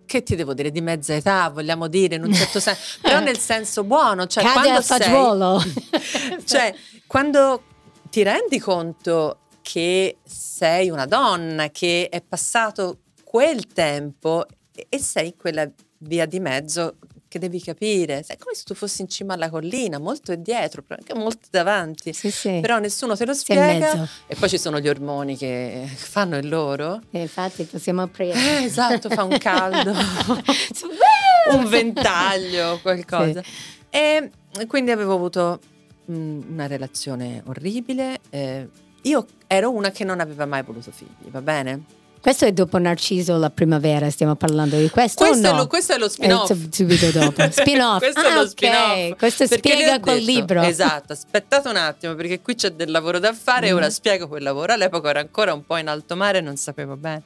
Che 0.04 0.22
ti 0.22 0.34
devo 0.34 0.54
dire? 0.54 0.70
Di 0.70 0.80
mezza 0.80 1.14
età, 1.14 1.48
vogliamo 1.50 1.86
dire 1.86 2.16
in 2.16 2.24
un 2.24 2.32
certo 2.34 2.58
senso, 2.58 2.98
però 3.00 3.20
nel 3.20 3.38
senso 3.38 3.84
buono, 3.84 4.26
cioè 4.26 4.42
Cade 4.42 4.54
quando 4.54 4.80
sei 4.82 6.42
cioè 6.44 6.74
quando 7.06 7.62
ti 8.10 8.22
rendi 8.24 8.58
conto 8.58 9.38
che 9.62 10.18
sei 10.24 10.90
una 10.90 11.06
donna, 11.06 11.70
che 11.70 12.08
è 12.10 12.20
passato 12.22 13.02
quel 13.22 13.68
tempo 13.68 14.46
e 14.72 14.98
sei 14.98 15.26
in 15.26 15.36
quella 15.36 15.70
via 15.98 16.26
di 16.26 16.40
mezzo 16.40 16.96
che 17.30 17.38
devi 17.38 17.62
capire. 17.62 18.24
È 18.26 18.36
come 18.36 18.56
se 18.56 18.64
tu 18.64 18.74
fossi 18.74 19.02
in 19.02 19.08
cima 19.08 19.34
alla 19.34 19.48
collina, 19.48 19.98
molto 19.98 20.34
dietro, 20.34 20.82
anche 20.88 21.14
molto 21.14 21.46
davanti. 21.48 22.12
Sì, 22.12 22.28
sì. 22.32 22.58
Però 22.60 22.80
nessuno 22.80 23.16
te 23.16 23.24
lo 23.24 23.32
spiega. 23.32 24.06
E 24.26 24.34
poi 24.34 24.48
ci 24.48 24.58
sono 24.58 24.80
gli 24.80 24.88
ormoni 24.88 25.36
che 25.36 25.88
fanno 25.94 26.36
il 26.36 26.48
loro. 26.48 27.00
E 27.12 27.20
infatti 27.20 27.62
possiamo 27.64 28.02
aprire. 28.02 28.32
Eh, 28.32 28.64
esatto, 28.64 29.08
fa 29.08 29.22
un 29.22 29.38
caldo, 29.38 29.92
un 31.54 31.68
ventaglio, 31.68 32.80
qualcosa. 32.82 33.40
Sì. 33.42 33.50
E 33.90 34.30
quindi 34.66 34.90
avevo 34.90 35.14
avuto 35.14 35.60
una 36.06 36.66
relazione 36.66 37.42
orribile. 37.46 38.18
Eh, 38.30 38.68
io 39.02 39.26
ero 39.46 39.70
una 39.70 39.92
che 39.92 40.02
non 40.02 40.18
aveva 40.18 40.46
mai 40.46 40.64
voluto 40.64 40.90
figli, 40.90 41.30
va 41.30 41.40
bene? 41.40 41.84
Questo 42.20 42.44
è 42.44 42.52
dopo 42.52 42.76
Narciso 42.76 43.38
la 43.38 43.48
primavera, 43.48 44.10
stiamo 44.10 44.36
parlando 44.36 44.76
di 44.76 44.90
questo 44.90 45.24
questo, 45.24 45.48
no? 45.48 45.54
è, 45.54 45.56
lo, 45.56 45.66
questo 45.66 45.94
è 45.94 45.98
lo 45.98 46.08
spin-off. 46.08 46.50
Eh, 46.50 46.68
subito 46.70 47.10
dopo. 47.10 47.42
Spin-off. 47.50 47.98
questo 47.98 48.20
ah, 48.20 48.28
è 48.28 48.34
lo 48.34 48.46
spin-off. 48.46 49.16
Questo 49.16 49.46
spiega 49.46 50.00
quel 50.00 50.18
detto, 50.18 50.30
libro. 50.30 50.60
Esatto, 50.60 51.14
aspettate 51.14 51.68
un 51.68 51.76
attimo 51.76 52.14
perché 52.14 52.42
qui 52.42 52.54
c'è 52.56 52.72
del 52.72 52.90
lavoro 52.90 53.18
da 53.18 53.32
fare 53.32 53.66
mm. 53.66 53.70
e 53.70 53.72
ora 53.72 53.88
spiego 53.88 54.28
quel 54.28 54.42
lavoro. 54.42 54.74
All'epoca 54.74 55.08
ero 55.08 55.20
ancora 55.20 55.54
un 55.54 55.64
po' 55.64 55.78
in 55.78 55.88
alto 55.88 56.14
mare 56.14 56.38
e 56.38 56.40
non 56.42 56.56
sapevo 56.56 56.96
bene. 56.96 57.22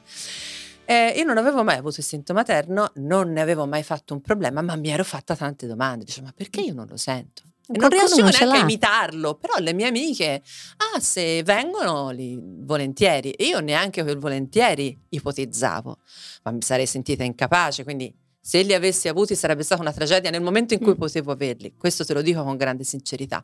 Eh, 0.85 1.13
io 1.17 1.25
non 1.25 1.37
avevo 1.37 1.63
mai 1.63 1.77
avuto 1.77 1.99
istinto 1.99 2.33
materno, 2.33 2.91
non 2.95 3.33
ne 3.33 3.41
avevo 3.41 3.65
mai 3.65 3.83
fatto 3.83 4.13
un 4.13 4.21
problema, 4.21 4.61
ma 4.61 4.75
mi 4.77 4.89
ero 4.89 5.03
fatta 5.03 5.35
tante 5.35 5.67
domande. 5.67 6.05
Dicevo, 6.05 6.27
ma 6.27 6.33
perché 6.33 6.61
io 6.61 6.73
non 6.73 6.85
lo 6.87 6.95
sento? 6.95 7.41
Non 7.67 7.89
riuscivo 7.89 8.27
neanche 8.29 8.57
a 8.57 8.61
imitarlo, 8.61 9.35
però 9.35 9.55
le 9.57 9.73
mie 9.73 9.87
amiche, 9.87 10.43
ah, 10.93 10.99
se 10.99 11.41
vengono 11.43 12.11
li, 12.11 12.37
volentieri. 12.41 13.31
E 13.31 13.45
io 13.45 13.59
neanche 13.59 14.03
quel 14.03 14.17
volentieri 14.19 14.97
ipotizzavo, 15.09 15.97
ma 16.43 16.51
mi 16.51 16.61
sarei 16.61 16.85
sentita 16.85 17.23
incapace, 17.23 17.83
quindi 17.83 18.13
Se 18.47 18.61
li 18.61 18.75
avessi 18.75 19.07
avuti 19.07 19.33
sarebbe 19.35 19.63
stata 19.63 19.81
una 19.81 19.91
tragedia 19.91 20.29
nel 20.29 20.43
momento 20.43 20.75
in 20.75 20.79
cui 20.79 20.91
Mm. 20.93 20.97
potevo 20.97 21.31
averli. 21.31 21.73
Questo 21.75 22.05
te 22.05 22.13
lo 22.13 22.21
dico 22.21 22.43
con 22.43 22.55
grande 22.57 22.83
sincerità. 22.83 23.43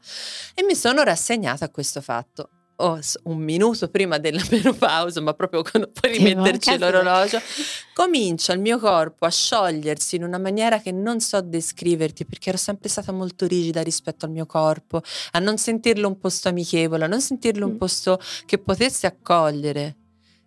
E 0.54 0.62
mi 0.64 0.76
sono 0.76 1.02
rassegnata 1.02 1.66
a 1.66 1.70
questo 1.72 2.02
fatto. 2.02 2.50
Oh, 2.84 3.00
un 3.24 3.38
minuto 3.38 3.90
prima 3.90 4.18
della 4.18 4.42
menopausa, 4.50 5.22
ma 5.22 5.34
proprio 5.34 5.62
quando 5.62 5.92
puoi 5.92 6.18
rimetterci 6.18 6.78
l'orologio, 6.80 7.40
comincia 7.94 8.54
il 8.54 8.60
mio 8.60 8.80
corpo 8.80 9.26
a 9.26 9.30
sciogliersi 9.30 10.16
in 10.16 10.24
una 10.24 10.40
maniera 10.40 10.80
che 10.80 10.92
non 10.92 11.20
so 11.20 11.42
descriverti 11.42 12.26
perché 12.26 12.50
ero 12.50 12.58
sempre 12.58 12.90
stata 12.90 13.12
molto 13.12 13.46
rigida 13.46 13.82
rispetto 13.84 14.26
al 14.26 14.32
mio 14.32 14.46
corpo, 14.46 15.02
a 15.32 15.40
non 15.40 15.58
sentirlo 15.58 16.08
un 16.08 16.18
posto 16.18 16.50
amichevole, 16.50 17.04
a 17.04 17.08
non 17.08 17.22
sentirlo 17.22 17.66
un 17.66 17.74
Mm. 17.74 17.78
posto 17.78 18.20
che 18.46 18.58
potesse 18.58 19.06
accogliere. 19.08 19.98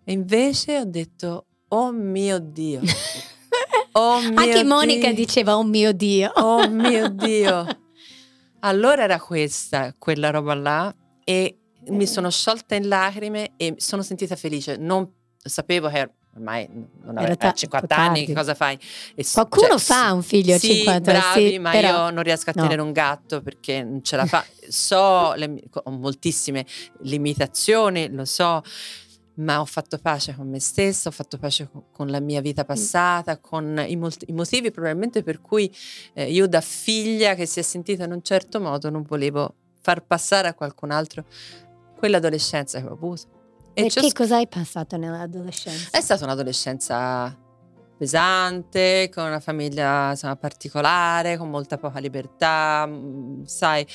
E 0.03 0.11
invece 0.11 0.79
ho 0.79 0.85
detto, 0.85 1.45
oh 1.69 1.91
mio 1.91 2.37
Dio, 2.39 2.81
oh 3.93 4.19
mio 4.21 4.39
Anche 4.39 4.63
Monica 4.63 5.07
Dio. 5.07 5.15
diceva, 5.15 5.57
oh 5.57 5.63
mio 5.63 5.93
Dio. 5.93 6.31
Oh 6.35 6.67
mio 6.69 7.07
Dio. 7.09 7.65
Allora 8.59 9.03
era 9.03 9.19
questa, 9.19 9.93
quella 9.97 10.31
roba 10.31 10.53
là 10.55 10.95
e 11.23 11.57
mi 11.89 12.07
sono 12.07 12.29
sciolta 12.29 12.75
in 12.75 12.87
lacrime 12.87 13.51
e 13.57 13.71
mi 13.71 13.79
sono 13.79 14.01
sentita 14.01 14.35
felice. 14.35 14.77
Non 14.77 15.09
sapevo 15.37 15.89
che 15.89 16.09
ormai 16.35 16.67
non 17.03 17.17
avevo 17.17 17.37
ta- 17.37 17.53
50 17.53 17.87
troppo 17.87 18.01
anni, 18.09 18.25
che 18.25 18.33
cosa 18.33 18.53
fai? 18.55 18.77
E 19.15 19.25
Qualcuno 19.31 19.67
cioè, 19.69 19.79
fa 19.79 20.11
un 20.11 20.21
figlio 20.23 20.55
a 20.55 20.59
sì, 20.59 20.73
50, 20.75 21.11
bravi, 21.11 21.49
sì, 21.51 21.59
ma 21.59 21.71
però- 21.71 22.05
io 22.07 22.09
non 22.11 22.23
riesco 22.23 22.49
a 22.49 22.53
no. 22.55 22.61
tenere 22.63 22.81
un 22.81 22.91
gatto 22.91 23.41
perché 23.41 23.83
non 23.83 24.03
ce 24.03 24.15
la 24.17 24.25
fa. 24.25 24.43
So, 24.67 25.33
le 25.35 25.61
ho 25.71 25.91
moltissime 25.91 26.65
limitazioni, 27.03 28.09
lo 28.11 28.25
so, 28.25 28.61
ma 29.35 29.59
ho 29.59 29.65
fatto 29.65 29.97
pace 29.97 30.33
con 30.35 30.49
me 30.49 30.59
stessa, 30.59 31.09
ho 31.09 31.11
fatto 31.11 31.37
pace 31.37 31.69
con, 31.91 32.07
la 32.07 32.19
mia 32.19 32.39
Mm. 32.39 32.43
vita 32.43 32.65
passata, 32.65 33.37
con 33.39 33.83
i, 33.87 33.95
molti- 33.95 34.25
i 34.29 34.33
motivi 34.33 34.71
probabilmente 34.71 35.23
per 35.23 35.41
cui 35.41 35.73
eh, 36.13 36.31
io 36.31 36.47
da 36.47 36.61
figlia 36.61 37.35
che 37.35 37.45
si 37.45 37.59
è 37.59 37.63
sentita 37.63 38.03
in 38.05 38.11
un 38.11 38.21
certo 38.21 38.59
modo 38.59 38.89
non 38.89 39.03
volevo 39.03 39.53
far 39.81 40.03
passare 40.05 40.47
a 40.47 40.53
qualcun 40.53 40.89
altro 40.91 41.25
quell'adolescenza 41.95 42.79
che 42.79 42.85
ho 42.85 42.93
avuto. 42.93 43.23
E 43.73 43.87
che 43.87 44.13
cosa 44.13 44.37
hai 44.37 44.47
passato 44.47 44.95
nell'adolescenza? 44.95 45.97
è 45.97 46.01
stata 46.01 46.23
un'adolescenza 46.23 47.37
pesante, 47.97 49.09
con 49.13 49.25
una 49.25 49.39
famiglia 49.39 50.11
insomma, 50.11 50.35
particolare, 50.35 51.37
con 51.37 51.49
molta 51.49 51.77
poca 51.77 51.99
libertà, 51.99 52.85
mm, 52.87 53.43
sai. 53.43 53.85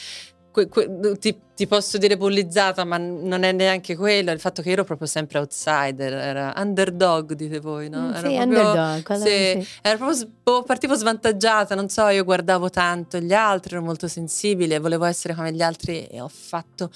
Que- 0.52 0.68
que- 0.68 1.16
ti, 1.18 1.38
ti 1.54 1.66
posso 1.66 1.96
dire 1.98 2.16
bullizzata, 2.16 2.84
ma 2.84 2.96
non 2.98 3.42
è 3.42 3.52
neanche 3.52 3.96
quello. 3.96 4.30
Il 4.32 4.40
fatto 4.40 4.62
che 4.62 4.68
io 4.68 4.74
ero 4.74 4.84
proprio 4.84 5.06
sempre 5.06 5.38
outsider, 5.38 6.12
era 6.12 6.52
underdog, 6.56 7.32
dite 7.34 7.60
voi, 7.60 7.88
no? 7.88 8.00
Mm, 8.08 8.14
Era 8.14 8.28
sì, 8.28 8.34
proprio- 8.36 8.42
underdog, 8.70 9.12
sì, 9.16 9.62
sì. 9.62 9.68
era 9.82 9.96
proprio 9.96 10.30
boh, 10.42 10.62
partivo 10.62 10.94
svantaggiata, 10.94 11.74
non 11.74 11.88
so, 11.88 12.08
io 12.08 12.24
guardavo 12.24 12.70
tanto 12.70 13.18
gli 13.18 13.32
altri, 13.32 13.74
ero 13.76 13.84
molto 13.84 14.08
sensibile, 14.08 14.78
volevo 14.78 15.04
essere 15.04 15.34
come 15.34 15.52
gli 15.52 15.62
altri 15.62 16.06
e 16.06 16.20
ho 16.20 16.28
fatto 16.28 16.90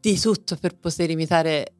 di 0.00 0.18
tutto 0.18 0.56
per 0.56 0.76
poter 0.76 1.10
imitare 1.10 1.72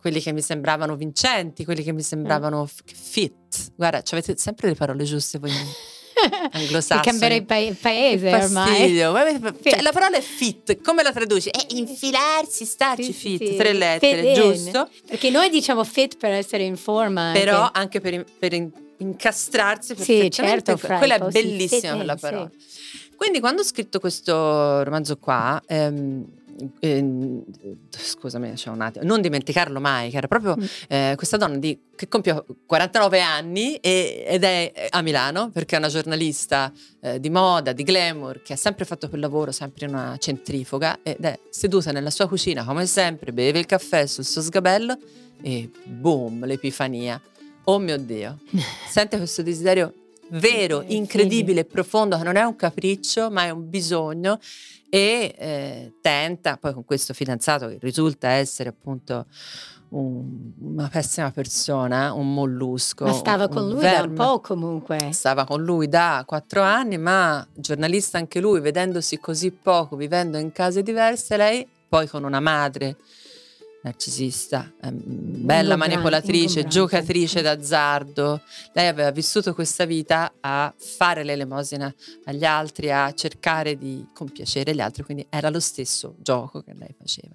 quelli 0.00 0.20
che 0.20 0.32
mi 0.32 0.40
sembravano 0.40 0.96
vincenti, 0.96 1.64
quelli 1.64 1.82
che 1.82 1.92
mi 1.92 2.02
sembravano 2.02 2.64
f- 2.66 2.80
fit. 2.86 3.72
Guarda, 3.76 4.02
avete 4.10 4.34
sempre 4.36 4.68
le 4.68 4.74
parole 4.74 5.04
giuste 5.04 5.38
voi 5.38 5.50
anglosassoni. 6.52 7.00
Che 7.00 7.10
cambierei 7.10 7.42
pa- 7.42 7.76
paese 7.80 8.34
ormai. 8.34 8.96
cioè, 8.96 9.80
la 9.82 9.92
parola 9.92 10.16
è 10.16 10.20
fit, 10.20 10.80
come 10.82 11.02
la 11.02 11.12
traduci? 11.12 11.48
È 11.48 11.66
infilarsi, 11.70 12.64
starci 12.64 13.04
Sì, 13.04 13.12
sì, 13.12 13.36
fit, 13.38 13.48
sì. 13.50 13.56
tre 13.56 13.72
lettere, 13.72 14.22
Fit 14.22 14.42
giusto? 14.42 14.88
Perché 15.06 15.30
noi 15.30 15.50
diciamo 15.50 15.84
fit 15.84 16.16
per 16.16 16.32
essere 16.32 16.62
in 16.64 16.76
forma. 16.76 17.30
Però 17.32 17.60
anche. 17.62 17.78
anche 17.78 18.00
per, 18.00 18.24
per 18.38 18.52
in- 18.52 18.70
incastrarsi 18.98 19.88
Sì, 19.88 19.94
perfettamente. 19.94 20.32
certo, 20.64 20.76
fra 20.76 20.94
i 20.96 20.98
quella 20.98 21.14
è 21.14 21.18
bellissima 21.30 21.90
in, 21.92 21.96
quella 21.96 22.14
sì. 22.16 22.20
parola. 22.20 22.50
Quindi 23.16 23.40
quando 23.40 23.60
ho 23.60 23.64
scritto 23.64 24.00
questo 24.00 24.82
romanzo 24.82 25.18
qua, 25.18 25.60
ehm, 25.66 26.24
ehm, 26.80 27.42
scusami, 27.90 28.52
c'è 28.54 28.68
un 28.70 28.80
attimo, 28.80 29.04
non 29.04 29.20
dimenticarlo 29.20 29.80
mai, 29.80 30.10
che 30.10 30.16
era 30.16 30.26
proprio 30.28 30.56
Mm. 30.58 30.64
eh, 30.88 31.12
questa 31.16 31.36
donna 31.36 31.56
di- 31.56 31.78
che 31.94 32.08
compie 32.08 32.44
49 32.66 33.20
anni 33.20 33.76
e- 33.76 34.24
ed 34.26 34.42
è 34.44 34.72
eh, 34.74 34.86
a 34.90 35.02
Milano 35.02 35.50
perché 35.50 35.74
è 35.76 35.78
una 35.78 35.88
giornalista 35.88 36.72
eh, 37.00 37.20
di 37.20 37.30
moda, 37.30 37.72
di 37.72 37.82
glamour, 37.82 38.42
che 38.42 38.54
ha 38.54 38.56
sempre 38.56 38.84
fatto 38.84 39.08
quel 39.08 39.20
lavoro, 39.20 39.52
sempre 39.52 39.86
in 39.86 39.94
una 39.94 40.16
centrifuga 40.18 40.98
ed 41.02 41.24
è 41.24 41.38
seduta 41.50 41.92
nella 41.92 42.10
sua 42.10 42.28
cucina 42.28 42.64
come 42.64 42.86
sempre, 42.86 43.32
beve 43.32 43.58
il 43.58 43.66
caffè 43.66 44.06
sul 44.06 44.24
suo 44.24 44.40
sgabello 44.42 44.96
e 45.42 45.70
boom, 45.84 46.44
l'epifania. 46.46 47.20
Oh 47.64 47.78
mio 47.78 47.98
Dio, 47.98 48.38
sente 48.88 49.16
questo 49.18 49.42
desiderio 49.42 49.92
vero, 50.30 50.82
incredibile, 50.86 51.64
profondo, 51.64 52.16
che 52.16 52.24
non 52.24 52.36
è 52.36 52.42
un 52.42 52.56
capriccio, 52.56 53.30
ma 53.30 53.44
è 53.44 53.50
un 53.50 53.68
bisogno 53.68 54.38
e 54.88 55.34
eh, 55.38 55.92
tenta, 56.00 56.56
poi 56.56 56.72
con 56.72 56.84
questo 56.84 57.12
fidanzato 57.14 57.68
che 57.68 57.78
risulta 57.80 58.28
essere 58.30 58.68
appunto 58.70 59.26
un- 59.90 60.52
una 60.60 60.88
pessima 60.88 61.30
persona, 61.32 62.12
un 62.12 62.32
mollusco. 62.32 63.04
Ma 63.04 63.12
stava 63.12 63.44
un- 63.44 63.50
con 63.50 63.62
un 63.64 63.70
lui 63.72 63.80
da 63.82 63.88
un 63.90 63.94
verme. 63.96 64.14
po' 64.14 64.40
comunque. 64.40 64.98
Stava 65.12 65.44
con 65.44 65.62
lui 65.62 65.88
da 65.88 66.22
quattro 66.26 66.62
anni, 66.62 66.96
ma 66.98 67.46
giornalista 67.54 68.18
anche 68.18 68.40
lui, 68.40 68.60
vedendosi 68.60 69.18
così 69.18 69.50
poco, 69.50 69.96
vivendo 69.96 70.38
in 70.38 70.52
case 70.52 70.82
diverse, 70.82 71.36
lei 71.36 71.66
poi 71.88 72.06
con 72.08 72.22
una 72.24 72.38
madre 72.40 72.96
narcisista, 73.82 74.72
ehm, 74.82 75.00
bella 75.44 75.76
manipolatrice, 75.76 76.66
giocatrice 76.66 77.40
d'azzardo. 77.40 78.42
Lei 78.72 78.88
aveva 78.88 79.10
vissuto 79.10 79.54
questa 79.54 79.84
vita 79.84 80.34
a 80.40 80.72
fare 80.76 81.24
l'elemosina 81.24 81.92
agli 82.24 82.44
altri, 82.44 82.90
a 82.90 83.12
cercare 83.12 83.76
di 83.76 84.06
compiacere 84.12 84.74
gli 84.74 84.80
altri, 84.80 85.02
quindi 85.02 85.26
era 85.30 85.48
lo 85.50 85.60
stesso 85.60 86.14
gioco 86.18 86.62
che 86.62 86.74
lei 86.74 86.94
faceva. 86.96 87.34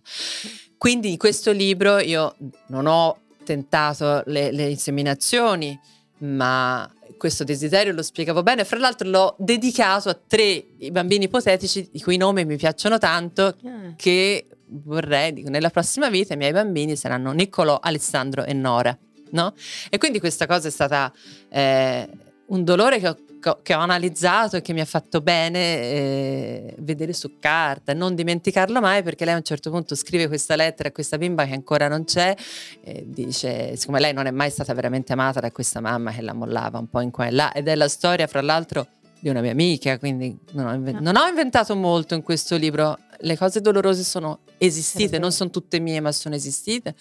Quindi 0.77 1.11
in 1.11 1.17
questo 1.17 1.51
libro 1.51 1.97
io 1.99 2.35
non 2.67 2.85
ho 2.85 3.21
tentato 3.43 4.23
le, 4.25 4.51
le 4.51 4.69
inseminazioni, 4.69 5.79
ma 6.19 6.89
questo 7.17 7.43
desiderio 7.43 7.93
lo 7.93 8.01
spiegavo 8.03 8.43
bene. 8.43 8.63
Fra 8.65 8.77
l'altro 8.79 9.10
l'ho 9.10 9.36
dedicato 9.39 10.10
a 10.10 10.19
tre 10.27 10.65
bambini 10.91 11.25
ipotetici 11.25 11.89
i 11.93 12.01
cui 12.01 12.17
nomi 12.17 12.45
mi 12.45 12.57
piacciono 12.57 12.98
tanto, 12.98 13.55
Ah. 13.65 13.93
che 13.95 14.48
vorrei, 14.67 15.34
dico, 15.34 15.50
nella 15.50 15.69
prossima 15.69 16.10
vita 16.10 16.34
i 16.34 16.38
miei 16.38 16.51
bambini 16.51 16.95
saranno 16.95 17.31
Niccolò, 17.31 17.79
Alessandro 17.81 18.43
e 18.43 18.53
Nora. 18.53 18.98
No? 19.31 19.53
E 19.89 19.98
quindi 19.98 20.19
questa 20.19 20.45
cosa 20.45 20.67
è 20.67 20.72
stata 20.72 21.12
eh, 21.50 22.07
un 22.48 22.63
dolore 22.63 23.00
che 23.00 23.07
ho, 23.10 23.17
ho- 23.49 23.59
che 23.61 23.73
ho 23.73 23.79
analizzato 23.79 24.57
e 24.57 24.61
che 24.61 24.73
mi 24.73 24.81
ha 24.81 24.85
fatto 24.85 25.21
bene 25.21 25.59
eh, 25.59 26.75
vedere 26.79 27.13
su 27.13 27.37
carta. 27.39 27.93
Non 27.93 28.15
dimenticarlo 28.15 28.79
mai 28.81 29.03
perché 29.03 29.25
lei 29.25 29.33
a 29.33 29.37
un 29.37 29.43
certo 29.43 29.69
punto 29.71 29.95
scrive 29.95 30.27
questa 30.27 30.55
lettera 30.55 30.89
a 30.89 30.91
questa 30.91 31.17
bimba 31.17 31.45
che 31.45 31.53
ancora 31.53 31.87
non 31.87 32.03
c'è 32.05 32.35
e 32.83 33.03
dice 33.07 33.75
siccome 33.75 33.99
lei 33.99 34.13
non 34.13 34.25
è 34.25 34.31
mai 34.31 34.49
stata 34.49 34.73
veramente 34.73 35.13
amata 35.13 35.39
da 35.39 35.51
questa 35.51 35.79
mamma 35.79 36.11
che 36.11 36.21
la 36.21 36.33
mollava 36.33 36.77
un 36.79 36.89
po' 36.89 37.01
in 37.01 37.11
qua 37.11 37.27
e 37.27 37.31
là 37.31 37.51
ed 37.51 37.67
è 37.67 37.75
la 37.75 37.87
storia 37.87 38.27
fra 38.27 38.41
l'altro 38.41 38.87
di 39.19 39.29
una 39.29 39.41
mia 39.41 39.51
amica 39.51 39.98
quindi 40.00 40.38
non 40.51 40.67
ho, 40.67 40.74
inven- 40.74 40.95
Ah. 40.98 41.00
non 41.00 41.15
ho 41.15 41.25
inventato 41.27 41.75
molto 41.75 42.13
in 42.13 42.22
questo 42.22 42.55
libro 42.57 42.98
le 43.19 43.38
cose 43.38 43.62
dolorose 43.62 44.03
sono 44.03 44.39
esistite 44.57 45.17
non 45.19 45.31
sono 45.31 45.50
tutte 45.50 45.79
mie 45.79 46.00
ma 46.01 46.12
sono 46.12 46.36
esistite 46.36 46.95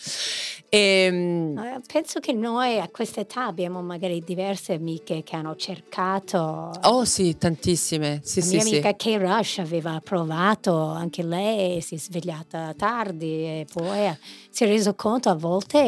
e, 0.69 1.53
Eh, 1.57 1.81
Penso 1.93 2.21
che 2.21 2.33
noi 2.33 2.79
a 2.81 2.89
questa 2.89 3.21
età 3.21 3.47
abbiamo 3.47 3.83
magari 3.83 4.23
diverse 4.25 4.75
amiche 4.75 5.23
che 5.23 5.37
hanno 5.37 5.55
cercato. 5.57 6.71
oh 6.83 7.05
sì 7.05 7.37
tantissime 7.37 8.21
sì 8.23 8.41
La 8.41 8.47
sì 8.47 8.55
mia 8.57 8.65
sì 8.65 8.69
amica 8.73 8.95
Kay 8.95 9.17
Rush 9.19 9.59
aveva 9.59 10.01
provato, 10.03 10.77
anche 10.77 11.23
lei 11.23 11.81
si 11.81 11.97
è 11.97 11.99
svegliata 11.99 12.75
tardi 12.77 13.27
e 13.45 13.67
poi 13.73 14.17
si 14.51 14.65
è 14.65 14.67
reso 14.67 14.95
conto 14.95 15.29
a 15.29 15.35
volte 15.35 15.79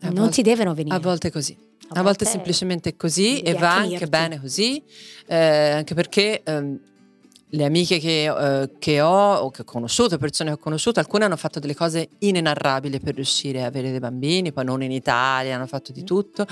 A 0.00 0.06
non 0.06 0.14
volte- 0.14 0.32
ti 0.34 0.42
devono 0.42 0.74
venire. 0.74 0.94
a 0.96 1.00
volte 1.00 1.30
così 1.30 1.56
A 1.92 2.02
volte 2.02 2.24
è 2.24 2.28
semplicemente 2.28 2.96
così 2.96 3.40
e 3.40 3.54
va 3.54 3.74
anche 3.76 4.06
bene 4.06 4.40
così, 4.40 4.82
eh, 5.26 5.70
anche 5.70 5.94
perché 5.94 6.40
ehm, 6.44 6.78
le 7.48 7.64
amiche 7.64 7.98
che, 7.98 8.26
eh, 8.26 8.70
che 8.78 9.00
ho 9.00 9.34
o 9.34 9.50
che 9.50 9.62
ho 9.62 9.64
conosciuto, 9.64 10.16
persone 10.16 10.50
che 10.50 10.56
ho 10.56 10.58
conosciuto, 10.58 11.00
alcune 11.00 11.24
hanno 11.24 11.36
fatto 11.36 11.58
delle 11.58 11.74
cose 11.74 12.10
inenarrabili 12.18 13.00
per 13.00 13.16
riuscire 13.16 13.64
a 13.64 13.66
avere 13.66 13.90
dei 13.90 13.98
bambini, 13.98 14.52
poi 14.52 14.64
non 14.64 14.82
in 14.84 14.92
Italia, 14.92 15.56
hanno 15.56 15.66
fatto 15.66 15.90
di 15.90 16.02
Mm. 16.02 16.06
tutto, 16.06 16.46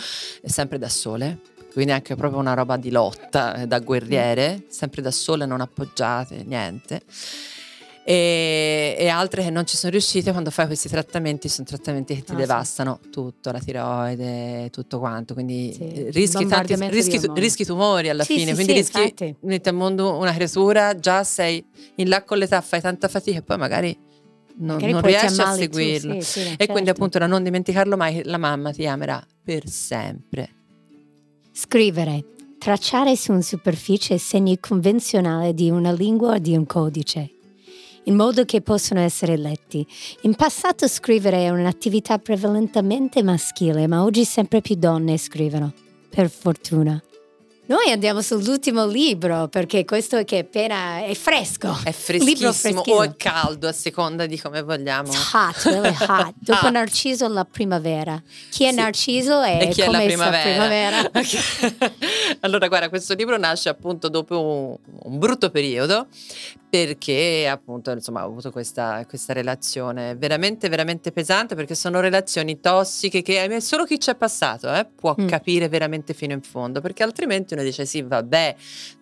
sempre 0.45 0.79
da 0.79 0.89
sole. 0.89 1.39
Quindi 1.73 1.93
anche 1.93 2.17
proprio 2.17 2.41
una 2.41 2.55
roba 2.55 2.77
di 2.77 2.91
lotta, 2.91 3.55
eh, 3.55 3.67
da 3.69 3.79
guerriere, 3.79 4.65
sempre 4.69 5.03
da 5.03 5.13
sole, 5.13 5.47
non 5.47 5.61
appoggiate, 5.61 6.43
niente. 6.45 7.03
E, 8.11 8.97
e 8.99 9.09
altre 9.09 9.43
che 9.43 9.51
non 9.51 9.67
ci 9.67 9.77
sono 9.77 9.93
riuscite 9.93 10.31
quando 10.31 10.51
fai 10.51 10.65
questi 10.65 10.89
trattamenti 10.89 11.47
sono 11.51 11.67
trattamenti 11.67 12.15
che 12.15 12.23
ti 12.23 12.31
Ah, 12.31 12.37
sì. 12.37 12.41
devastano 12.41 13.01
tutto, 13.11 13.53
la 13.53 13.59
tiroide, 13.59 14.71
tutto 14.71 14.99
quanto, 14.99 15.35
quindi 15.35 15.75
Sì, 15.75 15.93
eh, 15.93 16.11
rischi, 16.11 16.47
tanti, 16.47 16.75
rischi, 16.89 17.21
rischi 17.35 17.67
tumori 17.67 18.09
alla 18.09 18.25
Sì, 18.25 18.39
fine, 18.39 18.47
sì, 18.47 18.55
quindi 18.55 18.73
sì, 18.73 18.79
rischi, 18.79 19.01
infatti. 19.03 19.37
metti 19.41 19.69
al 19.69 19.75
mondo 19.75 20.17
una 20.17 20.33
creatura, 20.33 20.95
già 20.95 21.23
sei 21.23 21.63
in 21.97 22.09
là 22.09 22.23
con 22.25 22.39
l'età, 22.39 22.63
fai 22.63 22.81
tanta 22.81 23.09
fatica 23.09 23.41
e 23.41 23.43
poi 23.43 23.59
magari 23.59 23.95
non, 24.61 24.79
non 24.83 25.03
riesci 25.03 25.27
a 25.27 25.29
ammali 25.45 25.69
tu, 25.69 25.75
seguirlo. 25.77 26.15
sì, 26.15 26.21
sì, 26.23 26.41
E 26.41 26.47
certo. 26.57 26.73
quindi 26.73 26.89
appunto 26.89 27.19
da 27.19 27.27
non 27.27 27.43
dimenticarlo 27.43 27.95
mai, 27.99 28.15
che 28.15 28.25
la 28.25 28.39
mamma 28.39 28.73
ti 28.73 28.87
amerà 28.87 29.23
per 29.45 29.69
sempre. 29.69 30.49
Scrivere 31.53 32.25
tracciare 32.59 33.17
su 33.17 33.33
una 33.33 33.43
superficie 33.43 34.17
segni 34.17 34.59
convenzionali 34.59 35.53
di 35.53 35.69
una 35.69 35.93
lingua 35.93 36.37
o 36.37 36.39
di 36.39 36.57
un 36.57 36.65
codice, 36.67 37.33
in 38.09 38.17
modo 38.17 38.45
che 38.45 38.61
possano 38.63 39.01
essere 39.01 39.37
letti. 39.37 39.87
In 40.23 40.35
passato 40.35 40.89
scrivere 40.89 41.45
è 41.45 41.51
un'attività 41.51 42.19
prevalentemente 42.19 43.23
maschile, 43.23 43.87
ma 43.87 44.03
oggi 44.03 44.25
sempre 44.25 44.61
più 44.61 44.75
donne 44.75 45.17
scrivono, 45.19 45.73
per 46.09 46.29
fortuna. 46.29 47.01
Noi 47.69 47.91
andiamo 47.91 48.23
sull'ultimo 48.23 48.87
libro 48.87 49.49
perché 49.49 49.85
questo 49.85 50.17
è 50.17 50.25
che 50.25 50.39
appena 50.39 51.05
è 51.05 51.13
fresco. 51.13 51.79
È 51.85 51.93
freschissimo 51.93 52.81
o 52.81 53.03
è 53.03 53.15
caldo 53.15 53.69
a 53.69 53.73
seconda 53.73 54.25
di 54.25 54.41
come 54.41 54.63
vogliamo. 54.63 55.09
It's 55.11 55.35
hot, 55.35 55.63
really 55.65 55.95
hot. 55.99 56.33
Dopo 56.41 56.65
ah. 56.65 56.71
Narciso 56.71 57.29
la 57.29 57.45
primavera. 57.45 58.23
Chi 58.51 58.65
è 58.65 58.71
sì. 58.71 58.75
Narciso 58.75 59.43
è, 59.43 59.59
e 59.61 59.69
chi 59.69 59.83
come 59.83 59.99
è 59.99 60.01
la 60.01 60.07
primavera. 60.07 60.43
primavera. 60.43 60.97
Okay. 61.19 62.39
allora 62.41 62.69
guarda, 62.69 62.89
questo 62.89 63.13
libro 63.13 63.37
nasce 63.37 63.69
appunto 63.69 64.09
dopo 64.09 64.41
un, 64.41 64.77
un 65.03 65.19
brutto 65.19 65.51
periodo 65.51 66.07
perché 66.69 67.49
appunto 67.51 67.91
insomma 67.91 68.25
ho 68.25 68.29
avuto 68.29 68.51
questa, 68.51 69.05
questa, 69.07 69.33
relazione 69.33 70.15
veramente 70.17 70.69
veramente 70.69 71.13
pesante 71.13 71.55
perché 71.55 71.75
sono 71.75 72.01
relazioni 72.01 72.61
tossiche 72.61 73.23
che 73.23 73.61
solo 73.61 73.85
chi 73.85 73.99
ci 73.99 74.11
è 74.11 74.15
passato 74.15 74.73
eh, 74.73 74.87
può 74.87 75.15
mm. 75.19 75.27
capire 75.27 75.69
veramente 75.69 76.13
fino 76.13 76.35
in 76.35 76.43
fondo 76.43 76.81
perché 76.81 77.03
altrimenti 77.03 77.55
uno 77.55 77.63
dice 77.63 77.87
sì 77.87 78.03
vabbè 78.03 78.55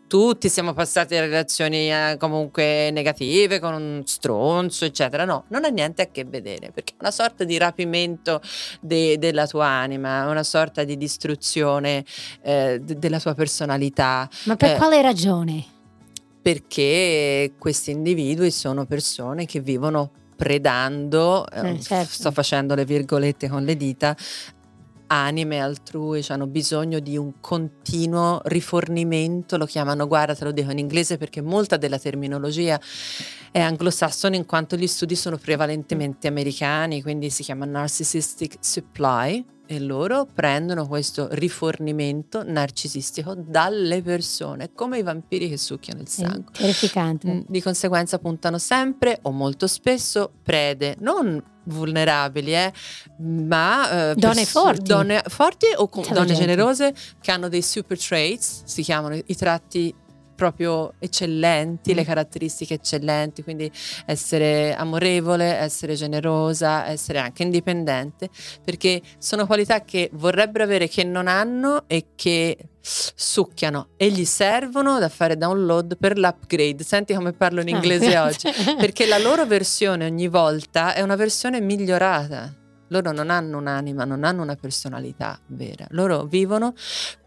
tutti 0.06 0.48
siamo 0.48 0.72
passati 0.72 1.16
a 1.16 1.20
relazioni 1.20 1.90
eh, 1.90 2.16
comunque 2.20 2.90
negative 2.92 3.58
con 3.58 3.74
un 3.74 4.02
stronzo 4.04 4.84
eccetera 4.84 5.24
no 5.24 5.44
non 5.48 5.64
ha 5.64 5.68
niente 5.68 6.02
a 6.02 6.06
che 6.06 6.24
vedere 6.24 6.70
perché 6.70 6.92
è 6.92 6.96
una 7.00 7.10
sorta 7.10 7.42
di 7.42 7.58
rapimento 7.58 8.40
de, 8.80 9.18
della 9.18 9.48
tua 9.48 9.66
anima 9.66 10.28
una 10.28 10.44
sorta 10.44 10.84
di 10.84 10.96
distruzione 10.96 12.04
eh, 12.42 12.78
de, 12.80 12.96
della 12.96 13.18
tua 13.18 13.34
personalità 13.34 14.28
ma 14.44 14.54
per 14.54 14.74
eh, 14.74 14.76
quale 14.76 15.02
ragione? 15.02 15.74
Perché 16.46 17.54
questi 17.58 17.90
individui 17.90 18.52
sono 18.52 18.86
persone 18.86 19.46
che 19.46 19.58
vivono 19.58 20.12
predando, 20.36 21.44
eh, 21.50 21.70
eh, 21.70 21.80
certo. 21.80 22.12
sto 22.12 22.30
facendo 22.30 22.76
le 22.76 22.84
virgolette 22.84 23.48
con 23.48 23.64
le 23.64 23.76
dita, 23.76 24.16
anime 25.08 25.58
altrui, 25.58 26.24
hanno 26.28 26.46
bisogno 26.46 27.00
di 27.00 27.16
un 27.16 27.40
continuo 27.40 28.42
rifornimento, 28.44 29.56
lo 29.56 29.66
chiamano, 29.66 30.06
guarda 30.06 30.36
te 30.36 30.44
lo 30.44 30.52
dico 30.52 30.70
in 30.70 30.78
inglese 30.78 31.16
perché 31.16 31.40
molta 31.40 31.76
della 31.76 31.98
terminologia 31.98 32.80
è 33.56 33.60
anglosassone 33.60 34.36
in 34.36 34.44
quanto 34.44 34.76
gli 34.76 34.86
studi 34.86 35.16
sono 35.16 35.38
prevalentemente 35.38 36.28
americani, 36.28 37.00
quindi 37.00 37.30
si 37.30 37.42
chiama 37.42 37.64
narcissistic 37.64 38.58
supply, 38.60 39.42
e 39.64 39.80
loro 39.80 40.26
prendono 40.26 40.86
questo 40.86 41.28
rifornimento 41.30 42.42
narcisistico 42.44 43.34
dalle 43.34 44.02
persone, 44.02 44.74
come 44.74 44.98
i 44.98 45.02
vampiri 45.02 45.48
che 45.48 45.56
succhiano 45.56 46.02
il 46.02 46.08
sangue. 46.08 46.52
È 46.52 46.58
terrificante. 46.58 47.32
Mm, 47.32 47.40
di 47.46 47.62
conseguenza 47.62 48.18
puntano 48.18 48.58
sempre 48.58 49.20
o 49.22 49.30
molto 49.30 49.66
spesso 49.66 50.32
prede, 50.42 50.94
non 50.98 51.42
vulnerabili, 51.64 52.54
eh, 52.54 52.72
ma 53.20 54.10
eh, 54.10 54.14
donne 54.16 54.34
pers- 54.34 54.50
forti. 54.50 54.82
Donne 54.82 55.22
forti 55.28 55.66
o 55.74 55.88
con- 55.88 56.04
donne 56.12 56.34
generose 56.34 56.94
che 57.22 57.30
hanno 57.30 57.48
dei 57.48 57.62
super 57.62 57.98
traits, 57.98 58.64
si 58.64 58.82
chiamano 58.82 59.14
i 59.14 59.34
tratti 59.34 59.94
proprio 60.36 60.92
eccellenti, 61.00 61.92
mm. 61.92 61.96
le 61.96 62.04
caratteristiche 62.04 62.74
eccellenti, 62.74 63.42
quindi 63.42 63.70
essere 64.04 64.74
amorevole, 64.74 65.54
essere 65.56 65.94
generosa, 65.94 66.86
essere 66.86 67.18
anche 67.18 67.42
indipendente, 67.42 68.28
perché 68.62 69.02
sono 69.18 69.46
qualità 69.46 69.82
che 69.82 70.10
vorrebbero 70.12 70.62
avere 70.62 70.86
che 70.86 71.02
non 71.02 71.26
hanno 71.26 71.84
e 71.88 72.08
che 72.14 72.56
succhiano 72.80 73.88
e 73.96 74.10
gli 74.10 74.24
servono 74.24 75.00
da 75.00 75.08
fare 75.08 75.36
download 75.36 75.96
per 75.96 76.16
l'upgrade. 76.16 76.84
Senti 76.84 77.14
come 77.14 77.32
parlo 77.32 77.60
in 77.60 77.68
ah, 77.68 77.76
inglese 77.76 78.16
oggi, 78.18 78.48
perché 78.78 79.06
la 79.06 79.18
loro 79.18 79.44
versione 79.46 80.06
ogni 80.06 80.28
volta 80.28 80.94
è 80.94 81.00
una 81.00 81.16
versione 81.16 81.60
migliorata. 81.60 82.54
Loro 82.90 83.10
non 83.10 83.30
hanno 83.30 83.58
un'anima, 83.58 84.04
non 84.04 84.22
hanno 84.22 84.42
una 84.42 84.54
personalità 84.54 85.40
vera. 85.46 85.86
Loro 85.90 86.24
vivono 86.24 86.74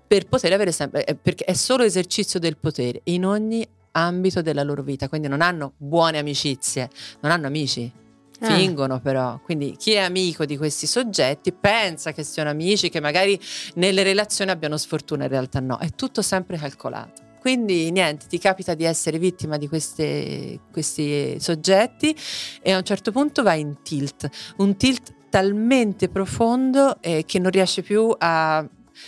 per 0.10 0.28
poter 0.28 0.52
avere 0.54 0.72
sempre, 0.72 1.06
eh, 1.06 1.14
perché 1.14 1.44
è 1.44 1.54
solo 1.54 1.84
esercizio 1.84 2.40
del 2.40 2.58
potere 2.58 3.02
in 3.04 3.28
ogni 3.28 3.64
ambito 3.92 4.42
della 4.42 4.64
loro 4.64 4.82
vita, 4.82 5.08
quindi 5.08 5.28
non 5.28 5.40
hanno 5.40 5.74
buone 5.78 6.18
amicizie, 6.18 6.90
non 7.20 7.32
hanno 7.32 7.46
amici, 7.46 7.92
ah. 8.40 8.56
fingono 8.56 9.00
però. 9.02 9.40
Quindi 9.44 9.76
chi 9.78 9.92
è 9.92 10.00
amico 10.00 10.46
di 10.46 10.58
questi 10.58 10.88
soggetti 10.88 11.52
pensa 11.52 12.12
che 12.12 12.24
siano 12.24 12.50
amici, 12.50 12.90
che 12.90 13.00
magari 13.00 13.40
nelle 13.76 14.02
relazioni 14.02 14.50
abbiano 14.50 14.78
sfortuna, 14.78 15.26
in 15.26 15.30
realtà 15.30 15.60
no, 15.60 15.78
è 15.78 15.92
tutto 15.92 16.24
sempre 16.24 16.58
calcolato. 16.58 17.28
Quindi 17.40 17.92
niente, 17.92 18.26
ti 18.26 18.40
capita 18.40 18.74
di 18.74 18.86
essere 18.86 19.20
vittima 19.20 19.58
di 19.58 19.68
queste, 19.68 20.60
questi 20.72 21.40
soggetti 21.40 22.18
e 22.64 22.72
a 22.72 22.78
un 22.78 22.84
certo 22.84 23.12
punto 23.12 23.44
vai 23.44 23.60
in 23.60 23.84
tilt, 23.84 24.28
un 24.58 24.76
tilt 24.76 25.14
talmente 25.30 26.10
profondo 26.10 26.98
eh, 27.00 27.24
che 27.28 27.38
non 27.38 27.52
riesce 27.52 27.84
più 27.84 28.12
a 28.18 28.68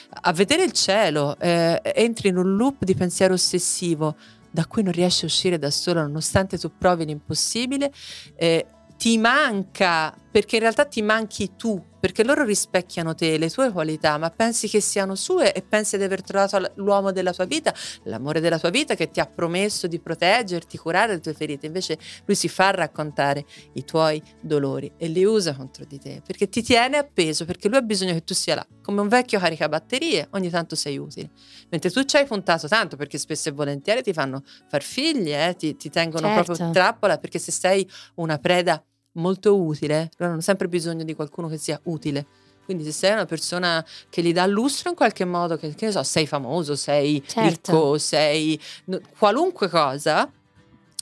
a 0.10 0.34
vedere 0.34 0.64
il 0.64 0.72
cielo, 0.72 1.38
eh, 1.40 1.82
entri 1.84 2.30
in 2.30 2.38
un 2.38 2.56
loop 2.56 2.84
di 2.84 2.96
pensiero 2.96 3.34
ossessivo 3.34 4.16
da 4.50 4.66
cui 4.66 4.84
non 4.84 4.92
riesci 4.92 5.24
a 5.24 5.28
uscire 5.28 5.58
da 5.58 5.72
solo 5.72 6.02
nonostante 6.02 6.58
tu 6.58 6.72
provi 6.78 7.06
l'impossibile, 7.06 7.92
eh, 8.36 8.66
ti 8.98 9.18
manca, 9.18 10.14
perché 10.30 10.58
in 10.58 10.62
realtà 10.62 10.86
ti 10.86 11.02
manchi 11.02 11.56
tu 11.56 11.82
perché 12.02 12.24
loro 12.24 12.44
rispecchiano 12.44 13.14
te, 13.14 13.38
le 13.38 13.50
tue 13.50 13.72
qualità, 13.72 14.18
ma 14.18 14.32
pensi 14.32 14.68
che 14.68 14.82
siano 14.82 15.14
sue 15.14 15.54
e 15.54 15.62
pensi 15.62 15.98
di 15.98 16.04
aver 16.04 16.24
trovato 16.24 16.72
l'uomo 16.76 17.12
della 17.12 17.32
tua 17.32 17.46
vita, 17.46 17.74
l'amore 18.06 18.42
della 18.42 18.58
tua 18.58 18.72
vita 18.72 18.96
che 18.96 19.12
ti 19.12 19.20
ha 19.20 19.28
promesso 19.28 19.86
di 19.86 20.00
proteggerti, 20.00 20.78
curare 20.80 21.14
le 21.14 21.20
tue 21.20 21.34
ferite. 21.34 21.68
Invece 21.68 22.00
lui 22.26 22.36
si 22.36 22.50
fa 22.50 22.72
raccontare 22.72 23.46
i 23.74 23.86
tuoi 23.86 24.22
dolori 24.42 24.92
e 24.98 25.08
li 25.08 25.24
usa 25.24 25.54
contro 25.54 25.86
di 25.86 26.00
te 26.00 26.22
perché 26.26 26.50
ti 26.50 26.64
tiene 26.64 26.98
appeso, 26.98 27.46
perché 27.46 27.68
lui 27.68 27.78
ha 27.78 27.82
bisogno 27.82 28.14
che 28.14 28.24
tu 28.24 28.34
sia 28.34 28.56
là, 28.56 28.68
come 28.82 29.00
un 29.00 29.08
vecchio 29.08 29.38
caricabatterie, 29.40 30.30
ogni 30.32 30.50
tanto 30.50 30.76
sei 30.76 30.98
utile. 30.98 31.30
Mentre 31.70 31.92
tu 31.92 32.04
ci 32.04 32.18
hai 32.18 32.26
puntato 32.26 32.68
tanto 32.68 32.98
perché 32.98 33.20
spesso 33.20 33.50
e 33.50 33.52
volentieri 33.52 34.02
ti 34.02 34.12
fanno 34.12 34.42
far 34.68 34.82
figli, 34.82 35.32
eh, 35.32 35.56
ti, 35.56 35.76
ti, 35.76 35.90
tengono 35.92 36.26
certo. 36.26 36.44
proprio 36.44 36.66
in 36.66 36.74
trappola 36.74 37.18
perché 37.20 37.38
se 37.38 37.52
sei 37.52 37.88
una 38.16 38.40
preda 38.40 38.84
molto 39.14 39.60
utile, 39.60 40.10
loro 40.18 40.34
hanno 40.34 40.42
sempre 40.42 40.68
bisogno 40.68 41.04
di 41.04 41.14
qualcuno 41.14 41.48
che 41.48 41.58
sia 41.58 41.80
utile. 41.84 42.26
Quindi 42.64 42.84
se 42.84 42.92
sei 42.92 43.14
una 43.14 43.26
persona 43.26 43.86
che 44.10 44.22
gli 44.22 44.32
dà 44.32 44.46
lustro 44.46 44.90
in 44.90 44.96
qualche 44.96 45.26
modo, 45.26 45.58
che, 45.58 45.74
che 45.74 45.88
ne 45.88 45.92
so, 45.92 46.04
sei 46.04 46.28
famoso, 46.28 46.76
sei 46.76 47.22
certo. 47.26 47.72
ricco, 47.72 47.98
sei 47.98 48.60
no, 48.86 49.00
qualunque 49.18 49.68
cosa, 49.68 50.32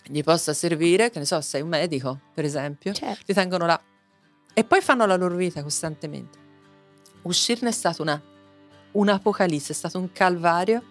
gli 0.05 0.23
possa 0.23 0.53
servire, 0.53 1.11
che 1.11 1.19
ne 1.19 1.25
so, 1.25 1.39
sei 1.41 1.61
un 1.61 1.69
medico, 1.69 2.19
per 2.33 2.45
esempio, 2.45 2.93
certo. 2.93 3.25
ti 3.25 3.33
tengono 3.33 3.65
là. 3.65 3.79
E 4.53 4.63
poi 4.63 4.81
fanno 4.81 5.05
la 5.05 5.15
loro 5.15 5.35
vita 5.35 5.61
costantemente. 5.61 6.37
Uscirne 7.23 7.69
è 7.69 7.73
stata 7.73 8.01
una, 8.01 8.19
un'apocalisse, 8.91 9.73
è 9.73 9.75
stato 9.75 9.99
un 9.99 10.11
calvario. 10.11 10.81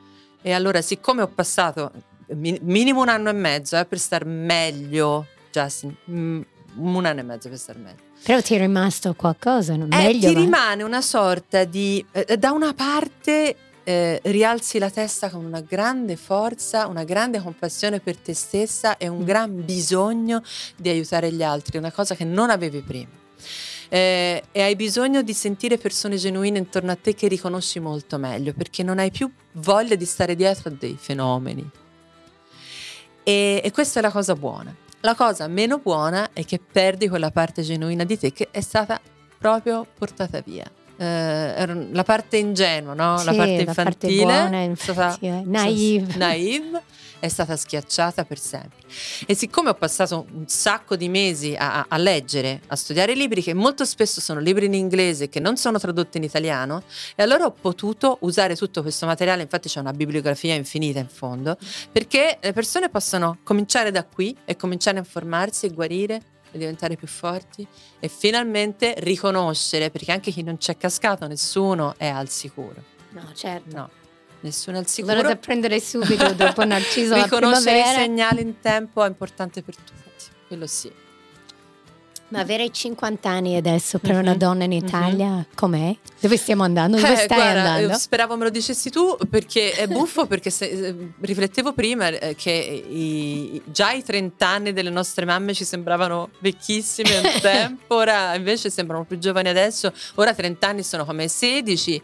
E 0.41 0.53
allora, 0.53 0.81
siccome 0.81 1.23
ho 1.23 1.29
passato 1.29 1.91
minimo 2.35 3.01
un 3.01 3.09
anno 3.09 3.31
e 3.31 3.33
mezzo 3.33 3.79
eh, 3.79 3.85
per 3.85 3.99
star 3.99 4.25
meglio, 4.25 5.27
Justin, 5.51 5.97
mh, 6.05 6.41
un 6.79 7.05
anno 7.05 7.21
e 7.21 7.23
mezzo 7.23 7.49
per 7.49 7.59
star 7.59 7.77
meglio. 7.77 8.03
Però 8.23 8.41
ti 8.41 8.55
è 8.55 8.59
rimasto 8.59 9.15
qualcosa, 9.15 9.77
non 9.77 9.93
eh, 9.93 9.97
meglio? 9.97 10.29
Ti 10.29 10.35
ma... 10.35 10.41
rimane 10.41 10.83
una 10.83 11.01
sorta 11.01 11.65
di... 11.65 12.05
Eh, 12.13 12.37
da 12.37 12.51
una 12.51 12.73
parte 12.75 13.57
eh, 13.89 14.21
rialzi 14.25 14.79
la 14.79 14.91
testa 14.91 15.31
con 15.31 15.47
una 15.47 15.63
grande 15.63 16.17
forza, 16.17 16.87
una 16.89 17.05
grande 17.05 17.41
compassione 17.41 18.01
per 18.01 18.19
te 18.19 18.35
stessa 18.35 18.99
e 18.99 19.09
un 19.09 19.23
mm. 19.23 19.25
gran 19.25 19.65
bisogno 19.65 20.43
di 20.77 20.91
aiutare 20.91 21.33
gli 21.33 21.43
altri, 21.43 21.79
una 21.79 21.91
cosa 21.91 22.15
che 22.15 22.25
non 22.25 22.51
avevi 22.51 22.83
prima. 22.83 23.09
Eh, 23.89 24.43
e 24.53 24.63
hai 24.63 24.77
bisogno 24.77 25.23
di 25.23 25.33
sentire 25.33 25.79
persone 25.79 26.17
genuine 26.17 26.59
intorno 26.59 26.91
a 26.91 26.97
te 26.97 27.15
che 27.15 27.29
riconosci 27.29 27.81
molto 27.81 28.19
meglio, 28.19 28.53
perché 28.53 28.83
non 28.83 28.99
hai 28.99 29.11
più 29.11 29.31
voglia 29.53 29.95
di 29.95 30.05
stare 30.05 30.37
dietro 30.37 30.69
a 30.69 30.73
dei 30.79 30.99
fenomeni. 31.01 31.67
E, 33.23 33.63
e 33.65 33.71
questa 33.73 34.01
è 34.01 34.03
la 34.03 34.11
cosa 34.11 34.35
buona. 34.35 34.75
La 35.01 35.15
cosa 35.15 35.47
meno 35.47 35.79
buona 35.79 36.31
è 36.33 36.45
che 36.45 36.61
perdi 36.61 37.09
quella 37.09 37.31
parte 37.31 37.63
genuina 37.63 38.05
di 38.05 38.19
te 38.19 38.33
che 38.33 38.49
è 38.51 38.61
stata 38.61 39.01
proprio 39.39 39.87
portata 39.97 40.41
via. 40.41 40.65
Eh, 40.97 41.93
la 41.93 42.03
parte 42.03 42.39
ingenua, 42.39 42.95
no? 42.95 43.19
Sì, 43.19 43.25
la 43.27 43.35
parte 43.35 43.61
infantile, 43.61 44.25
la 44.25 44.27
parte 44.33 44.49
buona, 44.49 44.63
infatti, 44.63 45.27
stata, 45.27 45.43
naive. 45.45 46.17
naive 46.17 46.83
è 47.21 47.29
stata 47.29 47.57
schiacciata 47.57 48.25
per 48.25 48.39
sempre. 48.39 48.79
E 49.27 49.35
siccome 49.35 49.71
ho 49.71 49.75
passato 49.75 50.27
un 50.33 50.47
sacco 50.49 50.97
di 50.97 51.09
mesi 51.09 51.55
a, 51.57 51.87
a, 51.89 51.97
leggere, 51.97 52.61
a 52.69 52.77
studiare 52.77 53.15
libri 53.15 53.43
che 53.43 53.55
molto 53.55 53.85
spesso 53.85 54.21
sono 54.21 54.41
libri 54.41 54.67
in 54.67 54.75
inglese 54.75 55.29
che 55.29 55.41
non 55.41 55.57
sono 55.57 55.79
tradotti 55.79 56.19
in 56.19 56.25
italiano, 56.25 56.83
e 57.15 57.23
allora 57.23 57.45
ho 57.45 57.53
potuto 57.53 58.19
usare 58.21 58.57
tutto 58.57 58.83
questo 58.83 59.07
materiale, 59.07 59.43
infatti 59.43 59.69
c'è 59.69 59.81
una 59.81 59.93
bibliografia 59.93 60.55
infinita 60.55 60.99
in 60.99 61.09
fondo, 61.09 61.57
perché 61.91 62.39
le 62.41 62.53
persone 62.53 62.89
possono 62.89 63.39
cominciare 63.43 63.91
da 63.91 64.05
qui 64.05 64.37
e 64.45 64.57
cominciare 64.57 64.97
a 64.97 65.01
informarsi 65.01 65.67
e 65.67 65.71
guarire 65.71 66.23
e 66.51 66.59
diventare 66.59 66.97
più 66.97 67.07
forti 67.07 67.67
e 67.99 68.09
finalmente 68.09 68.95
riconoscere, 68.99 69.91
perché 69.91 70.13
anche 70.13 70.31
chi 70.31 70.43
non 70.43 70.57
c'è 70.57 70.77
cascato, 70.77 71.27
nessuno 71.27 71.95
è 71.99 72.09
al 72.09 72.29
sicuro. 72.29 72.83
No, 73.11 73.31
certo. 73.35 73.77
No 73.77 73.98
nessuno 74.41 74.77
è 74.77 74.81
al 74.81 74.87
sicuro. 74.87 75.13
Allora 75.13 75.29
da 75.29 75.37
prendere 75.37 75.81
subito 75.81 76.33
dopo 76.33 76.65
Narciso 76.65 77.15
Riconoscere 77.23 77.81
i 77.81 77.95
segnali 77.95 78.43
in 78.43 78.61
tempo 78.61 79.05
è 79.05 79.09
importante 79.09 79.63
per 79.63 79.77
tutti, 79.77 80.25
quello 80.47 80.67
sì. 80.67 81.07
Ma 82.31 82.41
avere 82.41 82.71
50 82.71 83.31
anni 83.31 83.57
adesso 83.57 83.99
per 83.99 84.13
Mhm, 84.13 84.19
una 84.21 84.35
donna 84.35 84.65
in 84.65 84.73
mhm. 84.73 84.77
Italia, 84.87 85.47
com'è? 85.55 85.97
Dove 86.21 86.37
stiamo 86.37 86.63
andando? 86.63 86.97
Dove 86.99 87.13
Eh, 87.13 87.17
stai 87.25 87.39
guarda, 87.39 87.71
andando? 87.73 87.95
Speravo 87.97 88.37
me 88.37 88.45
lo 88.45 88.51
dicessi 88.51 88.91
tu 88.91 89.17
perché 89.31 89.71
è 89.73 89.87
buffo 89.87 90.27
perché 90.27 90.51
se- 90.51 90.67
eh, 90.69 90.95
riflettevo 91.21 91.73
prima 91.73 92.09
eh, 92.09 92.35
che 92.35 92.51
i- 92.51 93.63
già 93.65 93.93
i 93.93 94.03
30 94.03 94.47
anni 94.47 94.73
delle 94.75 94.91
nostre 94.91 95.25
mamme 95.25 95.55
ci 95.55 95.65
sembravano 95.65 96.29
vecchissimi 96.41 97.09
un 97.15 97.23
tempo, 97.41 97.95
ora 97.95 98.35
invece 98.35 98.69
sembrano 98.69 99.05
più 99.05 99.19
giovani 99.19 99.49
adesso, 99.49 99.91
ora 100.17 100.35
30 100.35 100.67
anni 100.69 100.83
sono 100.83 101.07
come 101.07 101.29
16 101.29 102.03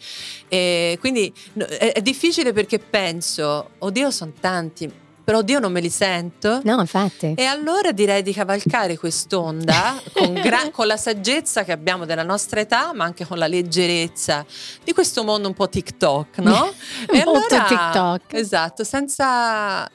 e 0.48 0.96
quindi 1.00 1.30
è, 1.68 1.92
è 1.92 2.00
difficile 2.00 2.52
perché 2.54 2.78
penso, 2.78 3.70
oddio 3.78 4.10
sono 4.10 4.32
tanti, 4.40 4.90
però 5.24 5.38
oddio 5.38 5.58
non 5.58 5.72
me 5.72 5.80
li 5.80 5.88
sento. 5.88 6.60
No, 6.64 6.78
infatti. 6.78 7.32
E 7.34 7.44
allora 7.44 7.92
direi 7.92 8.22
di 8.22 8.32
cavalcare 8.32 8.98
quest'onda 8.98 10.00
con, 10.12 10.34
gra- 10.44 10.70
con 10.70 10.86
la 10.86 10.98
saggezza 10.98 11.64
che 11.64 11.72
abbiamo 11.72 12.04
della 12.04 12.22
nostra 12.22 12.60
età, 12.60 12.92
ma 12.92 13.04
anche 13.04 13.26
con 13.26 13.38
la 13.38 13.46
leggerezza 13.46 14.44
di 14.84 14.92
questo 14.92 15.24
mondo 15.24 15.48
un 15.48 15.54
po' 15.54 15.68
TikTok, 15.68 16.38
no? 16.38 16.70
Molto 17.24 17.56
TikTok. 17.66 18.34
Esatto, 18.34 18.84
senza 18.84 19.90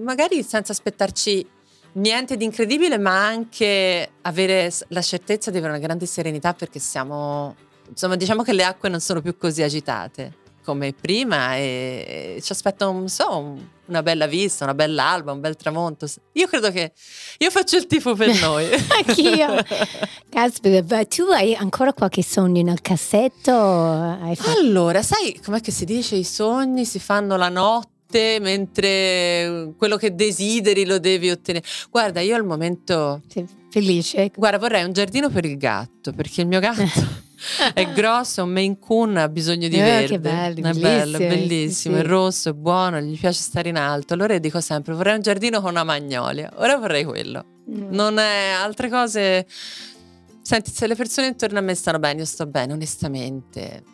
magari 0.00 0.42
senza 0.42 0.72
aspettarci 0.72 1.46
niente 1.94 2.36
di 2.36 2.44
incredibile, 2.44 2.96
ma 2.96 3.26
anche 3.26 4.10
avere 4.22 4.72
la 4.88 5.02
certezza 5.02 5.50
di 5.50 5.58
avere 5.58 5.72
una 5.72 5.82
grande 5.82 6.06
serenità 6.06 6.54
perché 6.54 6.78
siamo 6.78 7.56
insomma, 7.88 8.14
diciamo 8.14 8.42
che 8.42 8.52
le 8.52 8.64
acque 8.64 8.88
non 8.88 9.00
sono 9.00 9.20
più 9.20 9.36
così 9.36 9.62
agitate 9.62 10.38
come 10.64 10.92
prima 10.92 11.56
e 11.56 12.38
ci 12.42 12.52
aspetta 12.52 12.88
un, 12.88 13.08
so, 13.08 13.38
un- 13.38 13.68
una 13.86 14.02
bella 14.02 14.26
vista, 14.26 14.62
una 14.64 14.74
bella 14.74 15.04
alba, 15.08 15.32
un 15.32 15.40
bel 15.40 15.56
tramonto. 15.56 16.06
Io 16.34 16.46
credo 16.46 16.70
che 16.70 16.92
io 17.38 17.50
faccio 17.50 17.76
il 17.76 17.86
tifo 17.86 18.14
per 18.14 18.28
noi. 18.40 18.68
Anch'io. 19.04 19.48
Caspita, 20.30 20.84
ma 20.96 21.04
tu 21.06 21.22
hai 21.24 21.54
ancora 21.54 21.92
qualche 21.92 22.22
sogno 22.22 22.62
nel 22.62 22.80
cassetto? 22.80 23.52
Hai 23.52 24.36
fatto- 24.36 24.58
Allora, 24.60 25.02
sai 25.02 25.40
com'è 25.44 25.60
che 25.60 25.72
si 25.72 25.84
dice? 25.84 26.14
I 26.16 26.24
sogni 26.24 26.84
si 26.84 26.98
fanno 27.00 27.36
la 27.36 27.48
notte 27.48 27.88
mentre 28.40 29.72
quello 29.76 29.96
che 29.96 30.14
desideri 30.14 30.84
lo 30.84 30.98
devi 30.98 31.30
ottenere. 31.30 31.64
Guarda, 31.90 32.20
io 32.20 32.34
al 32.34 32.44
momento 32.44 33.20
Sei 33.28 33.46
felice? 33.70 34.30
Guarda, 34.34 34.58
vorrei 34.58 34.84
un 34.84 34.92
giardino 34.92 35.30
per 35.30 35.44
il 35.44 35.56
gatto, 35.56 36.12
perché 36.12 36.40
il 36.40 36.46
mio 36.46 36.60
gatto 36.60 36.82
è 37.72 37.86
grosso, 37.92 38.40
è 38.40 38.44
un 38.44 38.50
Maine 38.50 38.78
Coon, 38.78 39.16
ha 39.16 39.28
bisogno 39.28 39.68
di 39.68 39.76
Eh, 39.76 39.82
verde. 39.82 40.06
che 40.08 40.18
belli, 40.20 40.60
è 40.60 40.72
bello, 40.72 41.18
bellissimi, 41.18 41.28
bellissimo, 41.28 41.94
sì, 41.94 42.00
è 42.00 42.04
sì. 42.04 42.08
rosso, 42.08 42.48
è 42.50 42.52
buono, 42.52 43.00
gli 43.00 43.18
piace 43.18 43.40
stare 43.40 43.68
in 43.68 43.76
alto. 43.76 44.14
Allora 44.14 44.34
io 44.34 44.40
dico 44.40 44.60
sempre, 44.60 44.94
vorrei 44.94 45.14
un 45.14 45.22
giardino 45.22 45.60
con 45.60 45.70
una 45.70 45.84
magnolia. 45.84 46.50
Ora 46.56 46.76
vorrei 46.76 47.04
quello. 47.04 47.44
Mm. 47.70 47.92
Non 47.92 48.18
è 48.18 48.50
altre 48.50 48.88
cose... 48.88 49.46
Senti, 50.42 50.72
se 50.72 50.88
le 50.88 50.96
persone 50.96 51.28
intorno 51.28 51.58
a 51.58 51.60
me 51.62 51.74
stanno 51.74 52.00
bene, 52.00 52.20
io 52.20 52.24
sto 52.26 52.46
bene, 52.46 52.72
onestamente. 52.72 53.84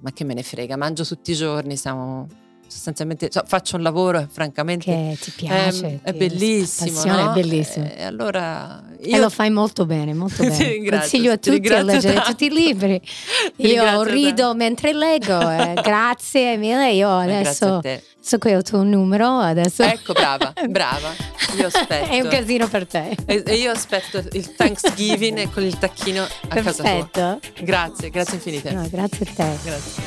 Ma 0.00 0.10
che 0.12 0.24
me 0.24 0.34
ne 0.34 0.42
frega, 0.42 0.76
mangio 0.76 1.04
tutti 1.04 1.30
i 1.30 1.34
giorni, 1.36 1.76
siamo 1.76 2.26
sostanzialmente... 2.70 3.28
cioè, 3.28 3.42
faccio 3.46 3.76
un 3.76 3.82
lavoro 3.82 4.18
e 4.20 4.26
francamente... 4.30 4.84
Che 4.84 5.18
ti 5.20 5.30
piace? 5.32 6.00
è, 6.02 6.08
è 6.08 6.12
ti- 6.12 6.18
bellissimo, 6.18 6.92
passione, 6.92 7.22
no? 7.22 7.30
è 7.30 7.34
bellissimo. 7.34 7.90
E 7.96 8.02
allora 8.04 8.82
E 9.00 9.18
lo 9.18 9.28
fai 9.28 9.50
molto 9.50 9.84
bene, 9.86 10.14
molto 10.14 10.42
bene. 10.46 10.88
Consiglio 10.88 11.32
a 11.32 11.36
ti 11.38 11.50
tutti 11.50 11.68
a 11.72 11.82
leggere 11.82 12.14
tanto. 12.14 12.30
tutti 12.30 12.44
i 12.46 12.50
libri. 12.50 13.00
Ti 13.56 13.66
Io 13.66 14.02
rido 14.04 14.34
tanto. 14.42 14.54
mentre 14.56 14.92
leggo. 14.94 15.38
eh. 15.50 15.74
Grazie 15.82 16.56
mille. 16.56 16.92
Io 16.92 17.10
adesso 17.10 17.80
so 18.22 18.38
che 18.38 18.54
ho 18.54 18.58
il 18.58 18.62
tuo 18.64 18.82
numero. 18.82 19.38
Adesso 19.38 19.82
Ecco, 19.82 20.12
brava, 20.12 20.52
brava. 20.68 21.12
Io 21.58 21.66
aspetto. 21.66 22.10
è 22.10 22.20
un 22.20 22.28
casino 22.28 22.68
per 22.68 22.86
te. 22.86 23.16
E 23.26 23.54
io 23.56 23.70
aspetto 23.72 24.22
il 24.32 24.54
Thanksgiving 24.54 25.50
con 25.50 25.62
il 25.64 25.76
tacchino 25.78 26.22
a 26.22 26.28
casa 26.48 26.72
tua. 26.72 26.82
Perfetto. 27.08 27.40
Grazie, 27.64 28.10
grazie 28.10 28.34
infinite. 28.36 28.70
No, 28.72 28.86
grazie 28.90 29.26
a 29.26 29.32
te. 29.34 29.58
Grazie. 29.64 30.02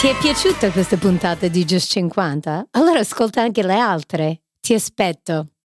Ti 0.00 0.06
è 0.06 0.16
piaciuta 0.16 0.70
questa 0.70 0.96
puntata 0.96 1.46
di 1.48 1.62
Just 1.66 1.90
50? 1.90 2.68
Allora 2.70 3.00
ascolta 3.00 3.42
anche 3.42 3.62
le 3.62 3.78
altre. 3.78 4.44
Ti 4.58 4.72
aspetto. 4.72 5.50